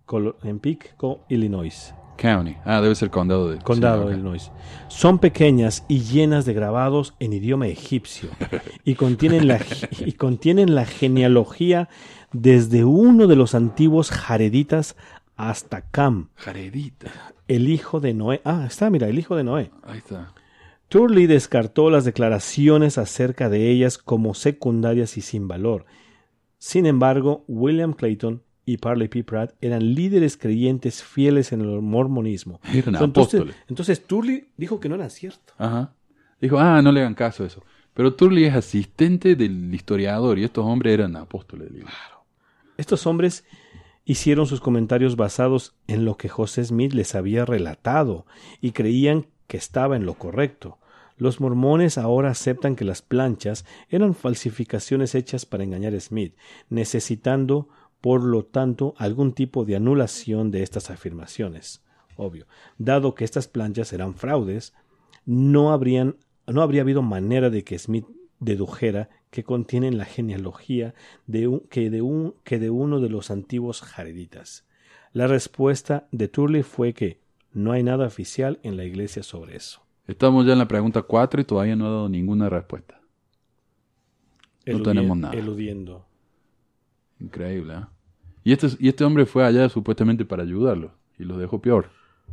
[0.06, 1.94] Colo- en Pic, Co- Illinois.
[2.16, 2.56] County.
[2.64, 3.58] Ah, debe ser condado de.
[3.58, 4.14] Condado sí, de.
[4.14, 4.50] Illinois.
[4.88, 8.30] Son pequeñas y llenas de grabados en idioma egipcio
[8.84, 9.60] y contienen la,
[9.98, 11.88] y contienen la genealogía
[12.32, 14.96] desde uno de los antiguos jareditas
[15.36, 17.34] hasta Cam, Jaredita.
[17.48, 18.40] el hijo de Noé.
[18.44, 19.70] Ah, está, mira, el hijo de Noé.
[19.82, 20.32] Ahí está.
[20.88, 25.86] Turley descartó las declaraciones acerca de ellas como secundarias y sin valor.
[26.58, 29.24] Sin embargo, William Clayton y Parley P.
[29.24, 32.60] Pratt eran líderes creyentes fieles en el mormonismo.
[32.72, 33.56] Eran Entonces, apóstoles.
[33.68, 35.52] entonces Turley dijo que no era cierto.
[35.58, 35.92] Ajá.
[36.40, 37.64] Dijo, ah, no le hagan caso a eso.
[37.94, 41.90] Pero Turley es asistente del historiador y estos hombres eran apóstoles libro.
[42.76, 43.44] Estos hombres
[44.04, 48.26] hicieron sus comentarios basados en lo que José Smith les había relatado
[48.60, 50.78] y creían que estaba en lo correcto.
[51.18, 56.34] Los mormones ahora aceptan que las planchas eran falsificaciones hechas para engañar a Smith,
[56.70, 57.68] necesitando,
[58.02, 61.82] por lo tanto, algún tipo de anulación de estas afirmaciones.
[62.16, 62.46] Obvio,
[62.76, 64.74] dado que estas planchas eran fraudes,
[65.24, 66.16] no, habrían,
[66.48, 68.04] no habría habido manera de que Smith
[68.40, 70.94] dedujera que contienen la genealogía
[71.28, 74.66] de un, que, de un, que de uno de los antiguos jareditas.
[75.12, 77.20] La respuesta de Turley fue que
[77.52, 79.80] no hay nada oficial en la iglesia sobre eso.
[80.08, 83.00] Estamos ya en la pregunta 4 y todavía no ha dado ninguna respuesta.
[84.66, 85.34] No tenemos nada.
[85.34, 86.06] Eludiendo.
[87.22, 87.84] Increíble, ¿eh?
[88.44, 91.90] Y este, y este hombre fue allá supuestamente para ayudarlo y lo dejó peor.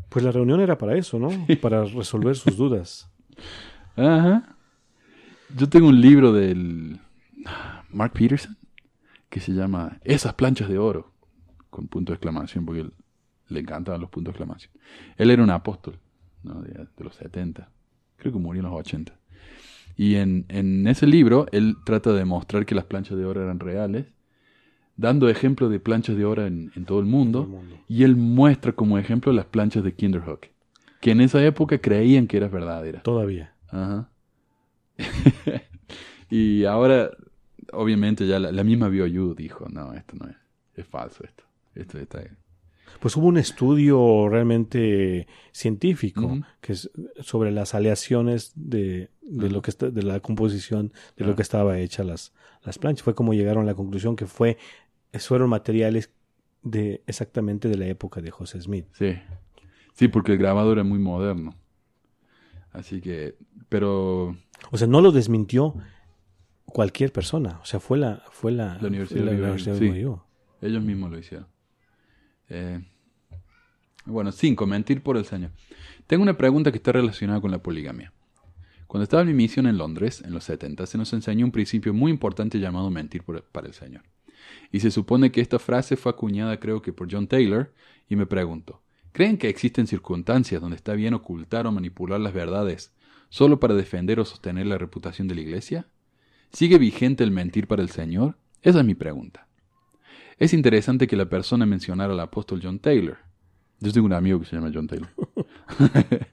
[0.09, 1.29] Pues la reunión era para eso, ¿no?
[1.61, 3.11] Para resolver sus dudas.
[3.95, 4.55] Ajá.
[5.55, 6.99] Yo tengo un libro del
[7.91, 8.57] Mark Peterson
[9.29, 11.11] que se llama Esas planchas de oro,
[11.69, 12.93] con punto de exclamación, porque él-
[13.49, 14.71] le encantaban los puntos de exclamación.
[15.17, 15.99] Él era un apóstol
[16.43, 16.61] ¿no?
[16.61, 17.69] de, de los 70,
[18.17, 19.13] creo que murió en los 80.
[19.95, 23.59] Y en, en ese libro él trata de demostrar que las planchas de oro eran
[23.59, 24.05] reales,
[24.99, 27.75] dando ejemplos de planchas de oro en, en todo el mundo, Todo el mundo.
[27.87, 30.47] y él muestra como ejemplo las planchas de Kinderhook,
[31.01, 33.03] que en esa época creían que eran verdaderas.
[33.03, 33.53] Todavía.
[33.69, 34.09] Ajá.
[36.29, 37.11] y ahora,
[37.71, 40.35] obviamente, ya la, la misma BioU dijo, no, esto no es,
[40.75, 41.43] es falso esto.
[41.75, 42.21] Esto está...
[42.99, 46.89] Pues hubo un estudio realmente científico que es
[47.21, 51.77] sobre las aleaciones de, de lo que está, de la composición de lo que estaba
[51.77, 52.33] hecha las,
[52.63, 53.03] las planchas.
[53.03, 54.57] Fue como llegaron a la conclusión que fue
[55.13, 56.11] fueron materiales
[56.61, 58.85] de exactamente de la época de José Smith.
[58.93, 59.17] Sí.
[59.93, 61.55] Sí, porque el grabador era muy moderno.
[62.71, 63.35] Así que,
[63.69, 64.37] pero
[64.71, 65.73] O sea, no lo desmintió
[66.65, 67.59] cualquier persona.
[67.61, 69.89] O sea, fue la fue la, La Universidad de la Universidad de sí.
[69.89, 70.21] BYU.
[70.61, 71.47] ellos mismos lo hicieron.
[72.49, 72.79] Eh,
[74.05, 75.51] bueno, cinco, mentir por el Señor.
[76.07, 78.11] Tengo una pregunta que está relacionada con la poligamia.
[78.87, 81.93] Cuando estaba en mi misión en Londres, en los 70, se nos enseñó un principio
[81.93, 84.01] muy importante llamado mentir por- para el Señor.
[84.71, 87.73] Y se supone que esta frase fue acuñada creo que por John Taylor,
[88.07, 88.81] y me pregunto,
[89.11, 92.93] ¿creen que existen circunstancias donde está bien ocultar o manipular las verdades
[93.29, 95.87] solo para defender o sostener la reputación de la Iglesia?
[96.51, 98.37] ¿Sigue vigente el mentir para el Señor?
[98.61, 99.47] Esa es mi pregunta.
[100.37, 103.17] Es interesante que la persona mencionara al apóstol John Taylor.
[103.79, 105.09] Yo tengo un amigo que se llama John Taylor.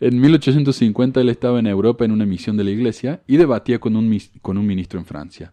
[0.00, 3.96] en 1850 él estaba en Europa en una misión de la iglesia y debatía con
[3.96, 5.52] un, con un ministro en Francia.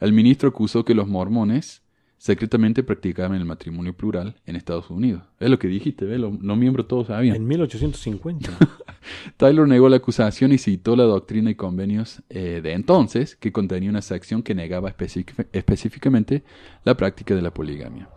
[0.00, 1.82] El ministro acusó que los mormones
[2.16, 5.22] secretamente practicaban el matrimonio plural en Estados Unidos.
[5.38, 6.20] Es lo que dijiste, ¿ves?
[6.20, 7.36] Los, los miembros todos sabían.
[7.36, 8.50] En 1850.
[9.38, 13.88] Taylor negó la acusación y citó la doctrina y convenios eh, de entonces, que contenía
[13.88, 16.42] una sección que negaba específic- específicamente
[16.84, 18.10] la práctica de la poligamia.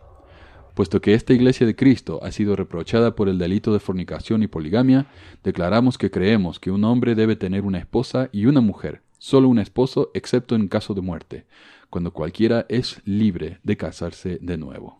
[0.73, 4.47] Puesto que esta iglesia de Cristo ha sido reprochada por el delito de fornicación y
[4.47, 5.05] poligamia,
[5.43, 9.57] declaramos que creemos que un hombre debe tener una esposa y una mujer, solo un
[9.57, 11.45] esposo excepto en caso de muerte,
[11.89, 14.99] cuando cualquiera es libre de casarse de nuevo.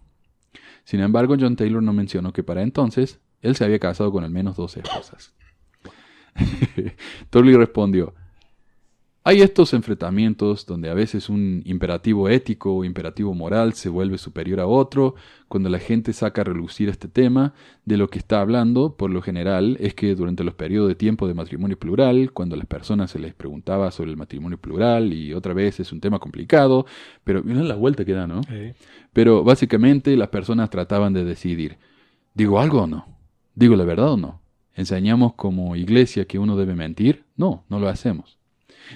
[0.86, 4.30] Sin embargo, John Taylor no mencionó que para entonces él se había casado con al
[4.32, 5.34] menos dos esposas.
[7.32, 8.16] Turley respondió,
[9.26, 14.60] hay estos enfrentamientos donde a veces un imperativo ético o imperativo moral se vuelve superior
[14.60, 15.16] a otro,
[15.48, 17.54] cuando la gente saca a relucir este tema,
[17.86, 21.28] de lo que está hablando, por lo general, es que durante los periodos de tiempo
[21.28, 25.34] de matrimonio plural, cuando a las personas se les preguntaba sobre el matrimonio plural, y
[25.34, 26.86] otra vez es un tema complicado,
[27.24, 28.42] pero miren la vuelta que da, ¿no?
[29.14, 31.78] Pero básicamente las personas trataban de decidir,
[32.34, 33.08] ¿digo algo o no?
[33.56, 34.42] ¿Digo la verdad o no?
[34.76, 37.24] ¿Enseñamos como iglesia que uno debe mentir?
[37.38, 38.38] No, no lo hacemos.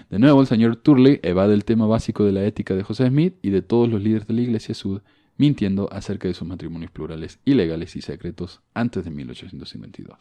[0.09, 3.35] De nuevo, el señor Turley evade el tema básico de la ética de José Smith
[3.41, 5.01] y de todos los líderes de la Iglesia Sud,
[5.37, 10.17] mintiendo acerca de sus matrimonios plurales ilegales y secretos antes de 1852.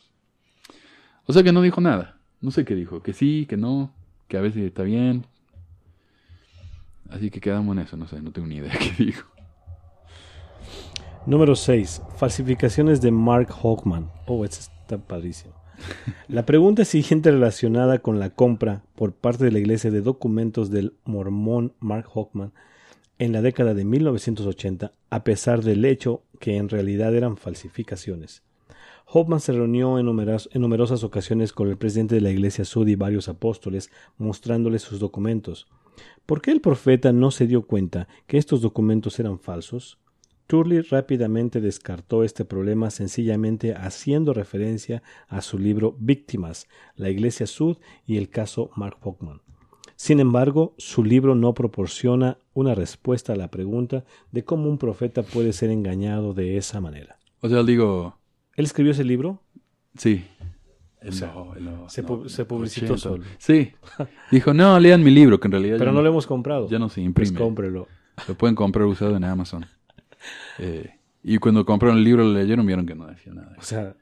[1.27, 2.19] O sea que no dijo nada.
[2.41, 3.03] No sé qué dijo.
[3.03, 3.93] Que sí, que no,
[4.29, 5.27] que a veces está bien.
[7.11, 7.97] Así que quedamos en eso.
[7.97, 9.29] No sé, no tengo ni idea qué dijo.
[11.27, 12.03] Número 6.
[12.17, 14.09] Falsificaciones de Mark Hawkman.
[14.27, 15.56] Oh, este está padrísimo.
[16.29, 20.95] La pregunta siguiente relacionada con la compra por parte de la iglesia de documentos del
[21.05, 22.53] mormón Mark Hawkman
[23.19, 28.43] en la década de 1980, a pesar del hecho que en realidad eran falsificaciones.
[29.07, 32.97] Hoffman se reunió en, en, numerosas ocasiones con el presidente de la Iglesia Sud y
[32.97, 35.69] varios apóstoles, mostrándoles sus documentos.
[36.27, 39.99] ¿Por qué el profeta no se dio cuenta que estos documentos eran falsos?
[40.47, 47.79] Turley rápidamente descartó este problema sencillamente haciendo referencia a su libro Víctimas, la Iglesia Sud
[48.07, 49.41] y el caso Mark Hockman.
[49.97, 55.23] Sin embargo, su libro no proporciona una respuesta a la pregunta de cómo un profeta
[55.23, 57.19] puede ser engañado de esa manera.
[57.41, 58.19] O sea, digo...
[58.57, 59.43] ¿Él escribió ese libro?
[59.97, 60.25] Sí.
[61.09, 63.25] se, publicitó solo.
[63.39, 63.73] Sí.
[64.31, 65.79] Dijo, no, lean mi libro, que en realidad...
[65.79, 66.69] Pero no, lo hemos comprado.
[66.69, 67.31] Ya no se imprime.
[67.31, 67.89] Pues cómprelo.
[68.29, 69.67] Lo pueden comprar usado en Amazon.
[70.59, 70.91] Eh,
[71.23, 73.55] y cuando compraron el libro, lo leyeron, vieron que no decía nada.
[73.59, 73.95] O sea.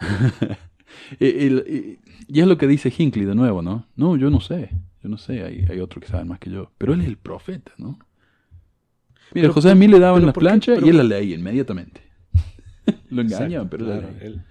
[1.20, 1.98] y,
[2.40, 3.86] es lo que dice Hinckley de nuevo, ¿no?
[3.96, 4.70] No, yo no sé.
[5.02, 5.44] Yo no sé.
[5.44, 6.72] Hay, hay otro que sabe más que yo.
[6.78, 7.98] Pero él es el profeta, ¿no?
[9.34, 12.02] Mira, José a mí le daban la plancha y él la leía inmediatamente.
[13.10, 14.42] lo engañan, pero claro, él...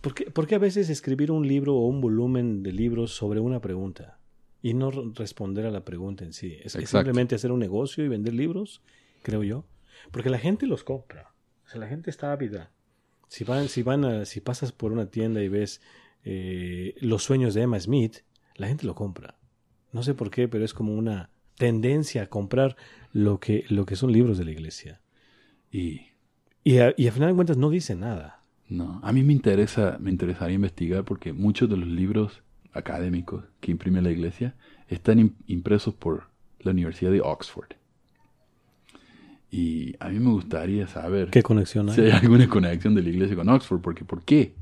[0.00, 3.40] ¿Por, qué, ¿Por qué a veces escribir un libro o un volumen de libros sobre
[3.40, 4.18] una pregunta?
[4.62, 6.56] Y no responder a la pregunta en sí.
[6.62, 8.82] Es simplemente hacer un negocio y vender libros,
[9.22, 9.64] creo yo.
[10.10, 11.32] Porque la gente los compra.
[11.66, 12.70] O sea, la gente está ávida.
[13.28, 15.80] Si van, si van a, si pasas por una tienda y ves
[16.24, 18.18] eh, los sueños de Emma Smith,
[18.54, 19.38] la gente lo compra.
[19.92, 22.76] No sé por qué, pero es como una tendencia a comprar
[23.12, 25.00] lo que, lo que son libros de la iglesia.
[25.70, 26.02] Y,
[26.62, 28.44] y, a, y al final de cuentas no dice nada.
[28.68, 32.42] No, a mí me interesa, me interesaría investigar porque muchos de los libros
[32.76, 34.54] académicos que imprime la iglesia
[34.88, 36.24] están impresos por
[36.60, 37.68] la Universidad de Oxford.
[39.50, 41.94] Y a mí me gustaría saber ¿Qué conexión hay?
[41.94, 44.54] si hay alguna conexión de la iglesia con Oxford, porque ¿por qué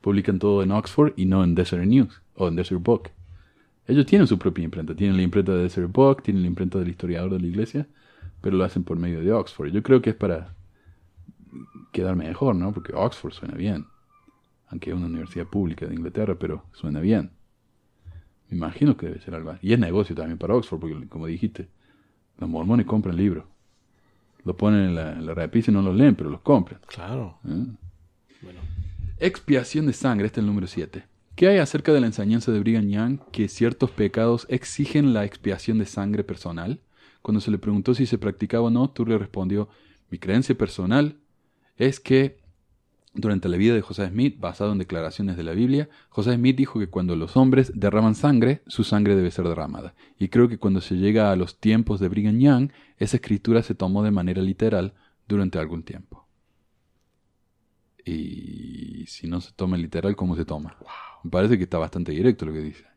[0.00, 3.10] publican todo en Oxford y no en Desert News o en Desert Book?
[3.86, 6.88] Ellos tienen su propia imprenta, tienen la imprenta de Desert Book, tienen la imprenta del
[6.88, 7.86] historiador de la iglesia,
[8.40, 9.70] pero lo hacen por medio de Oxford.
[9.72, 10.54] Yo creo que es para
[11.92, 12.72] quedar mejor, ¿no?
[12.72, 13.86] Porque Oxford suena bien,
[14.68, 17.32] aunque es una universidad pública de Inglaterra, pero suena bien.
[18.50, 19.66] Me imagino que debe ser algo así.
[19.66, 21.68] Y es negocio también para Oxford, porque como dijiste,
[22.38, 23.44] los mormones compran libros.
[24.44, 26.80] Lo ponen en la, en repisa y no los leen, pero los compran.
[26.86, 27.38] Claro.
[27.46, 27.66] ¿Eh?
[28.42, 28.60] Bueno.
[29.18, 31.04] Expiación de sangre, este es el número 7.
[31.36, 35.78] ¿Qué hay acerca de la enseñanza de Brigham Young que ciertos pecados exigen la expiación
[35.78, 36.80] de sangre personal?
[37.22, 39.68] Cuando se le preguntó si se practicaba o no, Turley respondió,
[40.10, 41.16] mi creencia personal
[41.76, 42.38] es que
[43.12, 46.78] durante la vida de José Smith, basado en declaraciones de la Biblia, José Smith dijo
[46.78, 49.94] que cuando los hombres derraman sangre, su sangre debe ser derramada.
[50.18, 53.74] Y creo que cuando se llega a los tiempos de Brigham Young, esa escritura se
[53.74, 54.94] tomó de manera literal
[55.26, 56.26] durante algún tiempo.
[58.04, 60.76] Y si no se toma literal, ¿cómo se toma?
[61.22, 62.89] Me parece que está bastante directo lo que dice.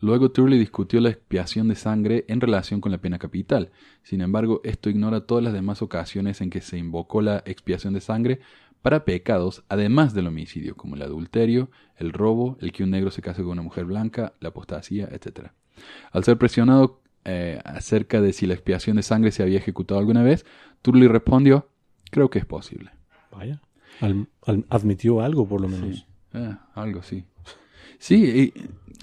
[0.00, 3.70] Luego Turley discutió la expiación de sangre en relación con la pena capital.
[4.02, 8.00] Sin embargo, esto ignora todas las demás ocasiones en que se invocó la expiación de
[8.00, 8.40] sangre
[8.82, 13.20] para pecados además del homicidio, como el adulterio, el robo, el que un negro se
[13.20, 15.48] case con una mujer blanca, la apostasía, etc.
[16.12, 20.22] Al ser presionado eh, acerca de si la expiación de sangre se había ejecutado alguna
[20.22, 20.46] vez,
[20.80, 21.68] Turley respondió,
[22.10, 22.90] creo que es posible.
[23.30, 23.60] Vaya.
[24.70, 26.06] admitió algo, por lo menos.
[26.32, 27.24] Eh, algo, sí.
[28.00, 28.52] Sí,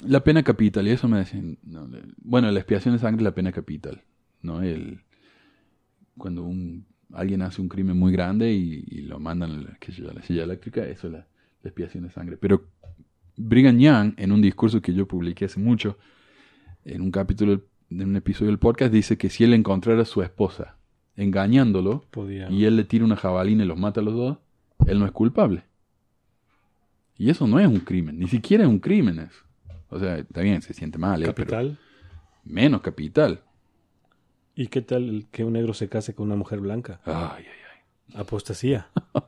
[0.06, 1.58] la pena capital, y eso me decían.
[2.18, 4.04] bueno, la expiación de sangre es la pena capital.
[4.42, 4.62] ¿no?
[4.62, 5.02] El,
[6.18, 10.44] cuando un, alguien hace un crimen muy grande y, lo mandan a la, la, silla
[10.44, 11.28] eléctrica, eso es la,
[11.64, 12.38] expiación de sangre.
[12.38, 12.66] Pero
[13.36, 15.98] Brigham Young, en un discurso que yo publiqué hace mucho,
[16.84, 20.22] en un capítulo en un episodio del podcast, dice que si él encontrara a su
[20.22, 20.78] esposa
[21.16, 22.50] engañándolo Podía.
[22.50, 24.38] y él le tira una jabalina y los mata a los dos,
[24.88, 25.64] él no es culpable.
[27.18, 29.44] Y eso no es un crimen, ni siquiera es un crimen eso.
[29.90, 31.80] O sea, está bien, se siente mal, eh, pero Capital.
[32.44, 33.42] menos capital.
[34.56, 37.00] ¿Y qué tal que un negro se case con una mujer blanca?
[37.06, 38.20] Ay, ay, ay.
[38.22, 38.88] Apostasía.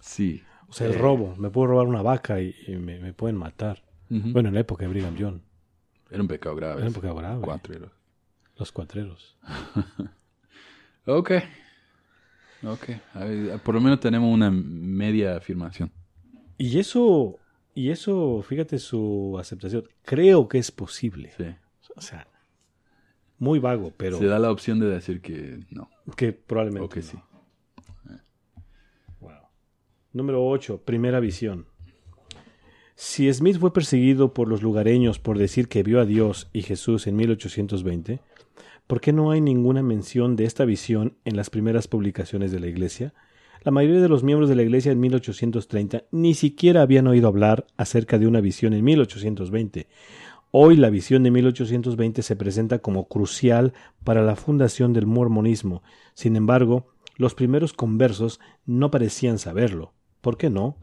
[0.00, 0.42] Sí.
[0.68, 0.98] O sea, el Eh.
[0.98, 1.34] robo.
[1.36, 3.82] Me puedo robar una vaca y, y me, me pueden matar.
[4.08, 5.40] Bueno, en la época de Brigham Young.
[6.10, 6.78] Era un pecado grave.
[6.80, 7.40] Era un pecado grave.
[8.56, 9.36] Los cuatreros.
[11.08, 11.30] Ok.
[12.64, 12.88] Ok.
[13.14, 15.90] Ver, por lo menos tenemos una media afirmación.
[16.58, 17.38] Y eso,
[17.74, 19.84] y eso, fíjate su aceptación.
[20.02, 21.32] Creo que es posible.
[21.36, 21.44] Sí.
[21.94, 22.26] O sea,
[23.38, 25.90] muy vago, pero Se da la opción de decir que no.
[26.16, 26.86] que probablemente.
[26.86, 27.06] O que no.
[27.06, 27.18] sí.
[29.20, 29.32] Wow.
[30.12, 30.82] Número 8.
[30.84, 31.66] Primera visión.
[32.94, 37.06] Si Smith fue perseguido por los lugareños por decir que vio a Dios y Jesús
[37.06, 38.20] en 1820,
[38.86, 42.68] ¿por qué no hay ninguna mención de esta visión en las primeras publicaciones de la
[42.68, 43.12] Iglesia?
[43.66, 47.66] La mayoría de los miembros de la Iglesia en 1830 ni siquiera habían oído hablar
[47.76, 49.88] acerca de una visión en 1820.
[50.52, 53.72] Hoy la visión de 1820 se presenta como crucial
[54.04, 55.82] para la fundación del mormonismo.
[56.14, 59.94] Sin embargo, los primeros conversos no parecían saberlo.
[60.20, 60.76] ¿Por qué no?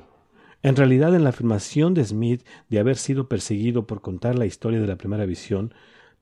[0.61, 4.81] En realidad, en la afirmación de Smith de haber sido perseguido por contar la historia
[4.81, 5.73] de la primera visión,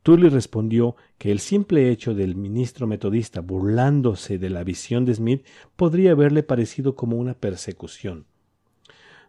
[0.03, 5.45] Turley respondió que el simple hecho del ministro metodista burlándose de la visión de Smith
[5.75, 8.25] podría haberle parecido como una persecución.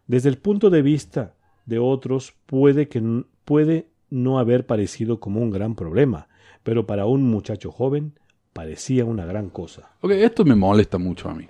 [0.07, 1.35] Desde el punto de vista
[1.66, 6.29] de otros, puede que puede no haber parecido como un gran problema,
[6.62, 8.18] pero para un muchacho joven
[8.53, 9.93] parecía una gran cosa.
[10.01, 11.47] Ok, esto me molesta mucho a mí.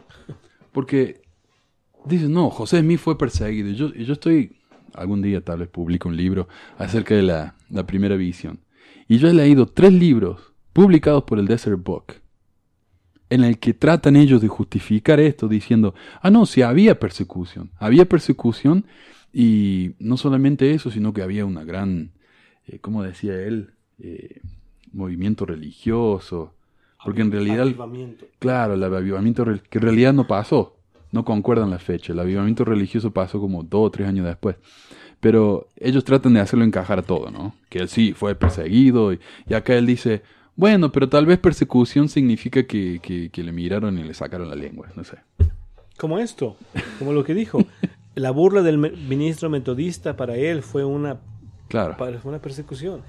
[0.73, 1.23] Porque
[2.05, 3.71] dices, no, José Smith fue perseguido.
[3.71, 4.57] Yo, yo estoy,
[4.95, 6.49] algún día tal vez publico un libro
[6.79, 8.61] acerca de la, la primera visión.
[9.13, 12.15] Y yo he leído tres libros publicados por el Desert Book
[13.29, 18.07] en el que tratan ellos de justificar esto diciendo, ah, no, si había persecución, había
[18.07, 18.87] persecución
[19.31, 22.13] y no solamente eso, sino que había una gran,
[22.67, 23.75] eh, ¿cómo decía él?
[23.99, 24.41] Eh,
[24.95, 26.55] movimiento religioso,
[27.05, 27.67] porque en realidad...
[27.67, 28.25] Avivamiento.
[28.39, 30.79] Claro, el avivamiento que en realidad no pasó,
[31.11, 32.15] no concuerdan la fecha.
[32.15, 34.57] El avivamiento religioso pasó como dos o tres años después.
[35.23, 37.55] Pero ellos tratan de hacerlo encajar a todo, ¿no?
[37.71, 40.23] Que él sí fue perseguido y, y acá él dice,
[40.57, 44.57] bueno, pero tal vez persecución significa que, que, que le miraron y le sacaron la
[44.57, 45.19] lengua, no sé.
[45.97, 46.57] Como esto,
[46.99, 47.65] como lo que dijo.
[48.15, 51.19] La burla del ministro metodista para él fue una,
[51.69, 51.97] Claro.
[51.97, 53.01] para- fue una persecución.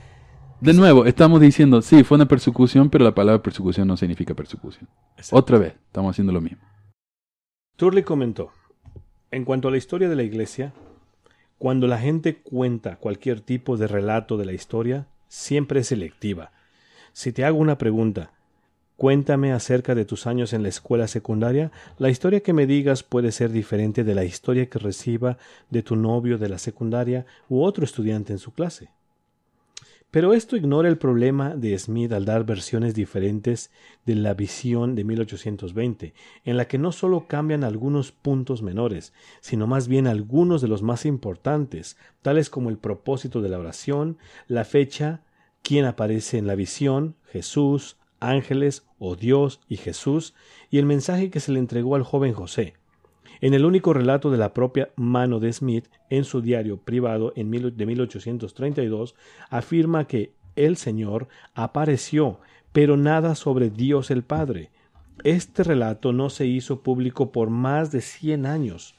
[0.61, 4.87] De nuevo, estamos diciendo, sí, fue una persecución, pero la palabra persecución no significa persecución.
[5.17, 5.35] Exacto.
[5.35, 6.59] Otra vez, estamos haciendo lo mismo.
[7.75, 8.51] Turley comentó,
[9.31, 10.71] en cuanto a la historia de la iglesia,
[11.63, 16.51] cuando la gente cuenta cualquier tipo de relato de la historia, siempre es selectiva.
[17.13, 18.33] Si te hago una pregunta,
[18.97, 23.31] cuéntame acerca de tus años en la escuela secundaria, la historia que me digas puede
[23.31, 25.37] ser diferente de la historia que reciba
[25.69, 28.89] de tu novio de la secundaria u otro estudiante en su clase.
[30.13, 33.71] Pero esto ignora el problema de Smith al dar versiones diferentes
[34.05, 36.13] de la visión de 1820,
[36.45, 39.11] en la que no solo cambian algunos puntos menores,
[39.41, 44.19] sino más bien algunos de los más importantes, tales como el propósito de la oración,
[44.47, 45.23] la fecha,
[45.63, 50.35] quién aparece en la visión, Jesús, ángeles o Dios y Jesús,
[50.69, 52.75] y el mensaje que se le entregó al joven José.
[53.43, 57.51] En el único relato de la propia mano de Smith en su diario privado en
[57.51, 59.15] de 1832,
[59.49, 62.39] afirma que el Señor apareció,
[62.71, 64.71] pero nada sobre Dios el Padre.
[65.25, 68.95] Este relato no se hizo público por más de 100 años.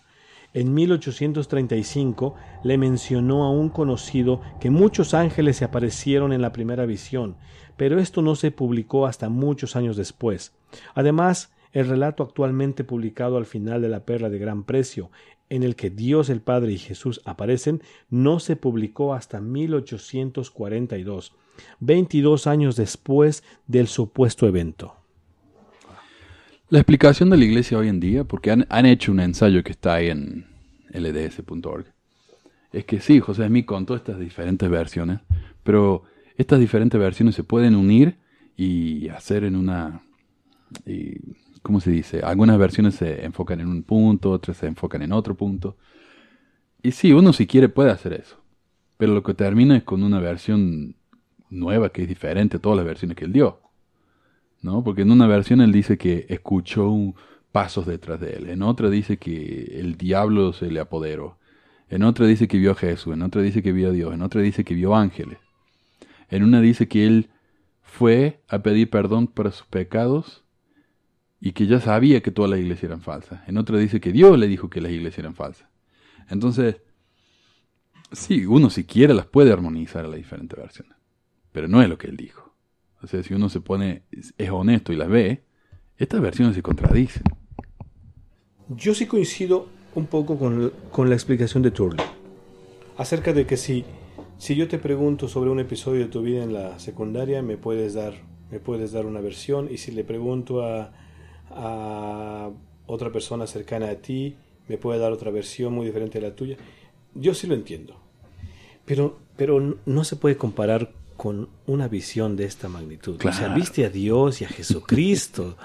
[0.52, 2.34] En 1835
[2.64, 7.38] le mencionó a un conocido que muchos ángeles se aparecieron en la primera visión,
[7.78, 10.52] pero esto no se publicó hasta muchos años después.
[10.94, 15.10] Además, el relato actualmente publicado al final de la Perla de Gran Precio,
[15.50, 21.34] en el que Dios el Padre y Jesús aparecen, no se publicó hasta 1842,
[21.80, 24.94] 22 años después del supuesto evento.
[26.70, 29.94] La explicación de la iglesia hoy en día, porque han, hecho un ensayo que está
[29.94, 30.46] ahí en
[30.92, 31.86] lds.org,
[32.72, 35.20] es que sí, José Smith contó estas diferentes versiones,
[35.62, 36.04] pero
[36.36, 38.16] estas diferentes versiones se pueden unir
[38.56, 40.02] y hacer en una...
[40.86, 41.18] y,
[41.64, 42.20] ¿Cómo se dice?
[42.22, 45.78] Algunas versiones se enfocan en un punto, otras se enfocan en otro punto.
[46.82, 48.36] Y sí, uno si quiere puede hacer eso,
[48.98, 50.96] pero lo que termina es con una versión
[51.50, 53.60] nueva que es diferente a todas las versiones que él dio.
[54.62, 54.84] ¿no?
[54.84, 57.14] Porque en una versión él dice que escuchó un-
[57.52, 61.38] pasos detrás de él, en otra dice que el diablo se le apoderó,
[61.88, 64.22] en otra dice que vio a Jesús, en otra dice que vio a Dios, en
[64.22, 65.38] otra dice que vio ángeles,
[66.30, 67.30] En una dice que él
[67.82, 70.43] fue a pedir perdón para sus pecados
[71.44, 73.46] y que ya sabía que todas las iglesias eran falsas.
[73.46, 75.68] En otra dice que Dios le dijo que las iglesias eran falsas.
[76.30, 76.76] Entonces,
[78.12, 80.96] sí, uno si quiere las puede armonizar a las diferentes versiones,
[81.52, 82.54] pero no es lo que él dijo.
[83.02, 84.04] O sea, si uno se pone,
[84.38, 85.44] es honesto y las ve,
[85.98, 87.24] estas versiones se contradicen.
[88.70, 92.06] Yo sí coincido un poco con, con la explicación de Turley.
[92.96, 93.84] Acerca de que si,
[94.38, 97.92] si yo te pregunto sobre un episodio de tu vida en la secundaria, me puedes
[97.92, 98.14] dar,
[98.50, 99.68] me puedes dar una versión.
[99.70, 101.03] Y si le pregunto a,
[101.54, 102.50] a
[102.86, 104.36] otra persona cercana a ti,
[104.68, 106.56] me puede dar otra versión muy diferente a la tuya.
[107.14, 107.96] Yo sí lo entiendo.
[108.84, 113.20] Pero, pero no se puede comparar con una visión de esta magnitud.
[113.24, 115.56] O sea, viste a Dios y a Jesucristo.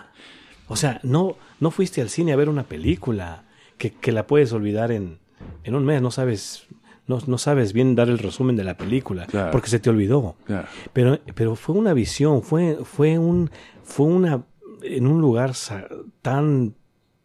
[0.68, 3.44] o sea, no, no fuiste al cine a ver una película
[3.78, 5.20] que, que la puedes olvidar en,
[5.64, 6.02] en un mes.
[6.02, 6.68] No sabes,
[7.08, 10.36] no, no, sabes bien dar el resumen de la película porque se te olvidó.
[10.94, 13.50] Pero, pero fue una visión, fue, fue, un,
[13.84, 14.44] fue una
[14.82, 15.54] en un lugar
[16.22, 16.76] tan,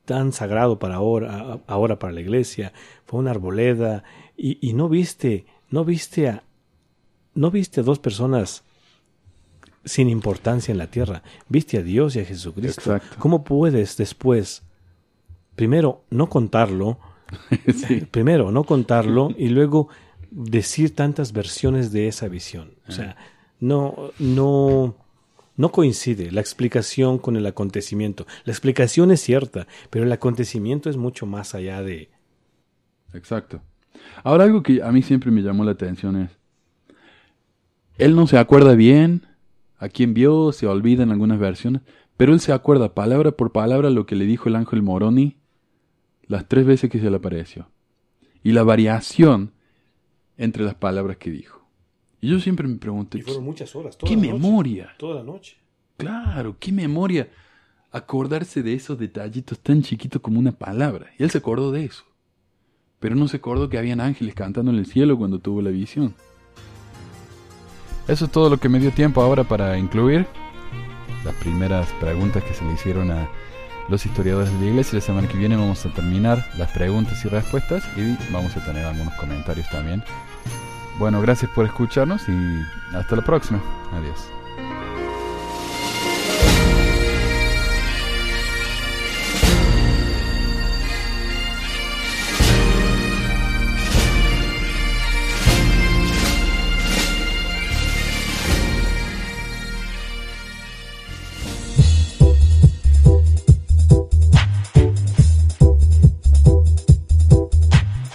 [0.05, 2.72] tan sagrado para ahora, ahora para la iglesia,
[3.07, 4.05] fue una arboleda,
[4.36, 6.42] y, no viste, no viste a,
[7.34, 8.64] no viste a dos personas
[9.84, 12.98] sin importancia en la tierra, viste a Dios y a Jesucristo.
[13.18, 14.62] ¿Cómo puedes después,
[15.55, 16.98] primero, no contarlo,
[18.11, 19.88] primero, no contarlo, y luego
[20.30, 22.74] decir tantas versiones de esa visión?
[22.88, 23.16] O sea,
[23.61, 24.96] no, no,
[25.57, 28.26] no coincide la explicación con el acontecimiento.
[28.44, 32.11] La explicación es cierta, pero el acontecimiento es mucho más allá de...
[33.12, 33.62] Exacto.
[34.22, 36.30] Ahora algo que a mí siempre me llamó la atención es,
[37.96, 39.22] él no se acuerda bien
[39.78, 41.82] a quién vio, se olvida en algunas versiones,
[42.16, 45.36] pero él se acuerda palabra por palabra lo que le dijo el ángel Moroni
[46.26, 47.68] las tres veces que se le apareció.
[48.42, 49.52] Y la variación
[50.36, 51.64] entre las palabras que dijo.
[52.25, 54.95] Y yo siempre me pregunté, fueron muchas horas, ¿qué memoria?
[54.97, 55.59] toda la noche.
[55.99, 57.29] Claro, qué memoria
[57.93, 61.11] acordarse de esos detallitos tan chiquitos como una palabra.
[61.18, 62.05] Y él se acordó de eso.
[62.99, 66.14] Pero no se acordó que habían ángeles cantando en el cielo cuando tuvo la visión.
[68.09, 70.27] Eso es todo lo que me dio tiempo ahora para incluir
[71.27, 73.29] las primeras preguntas que se le hicieron a
[73.91, 74.99] los historiadores de la iglesia.
[74.99, 78.87] La semana que viene vamos a terminar las preguntas y respuestas y vamos a tener
[78.87, 80.03] algunos comentarios también
[80.99, 82.64] bueno, gracias por escucharnos y
[82.95, 83.61] hasta la próxima.
[83.92, 84.28] Adiós.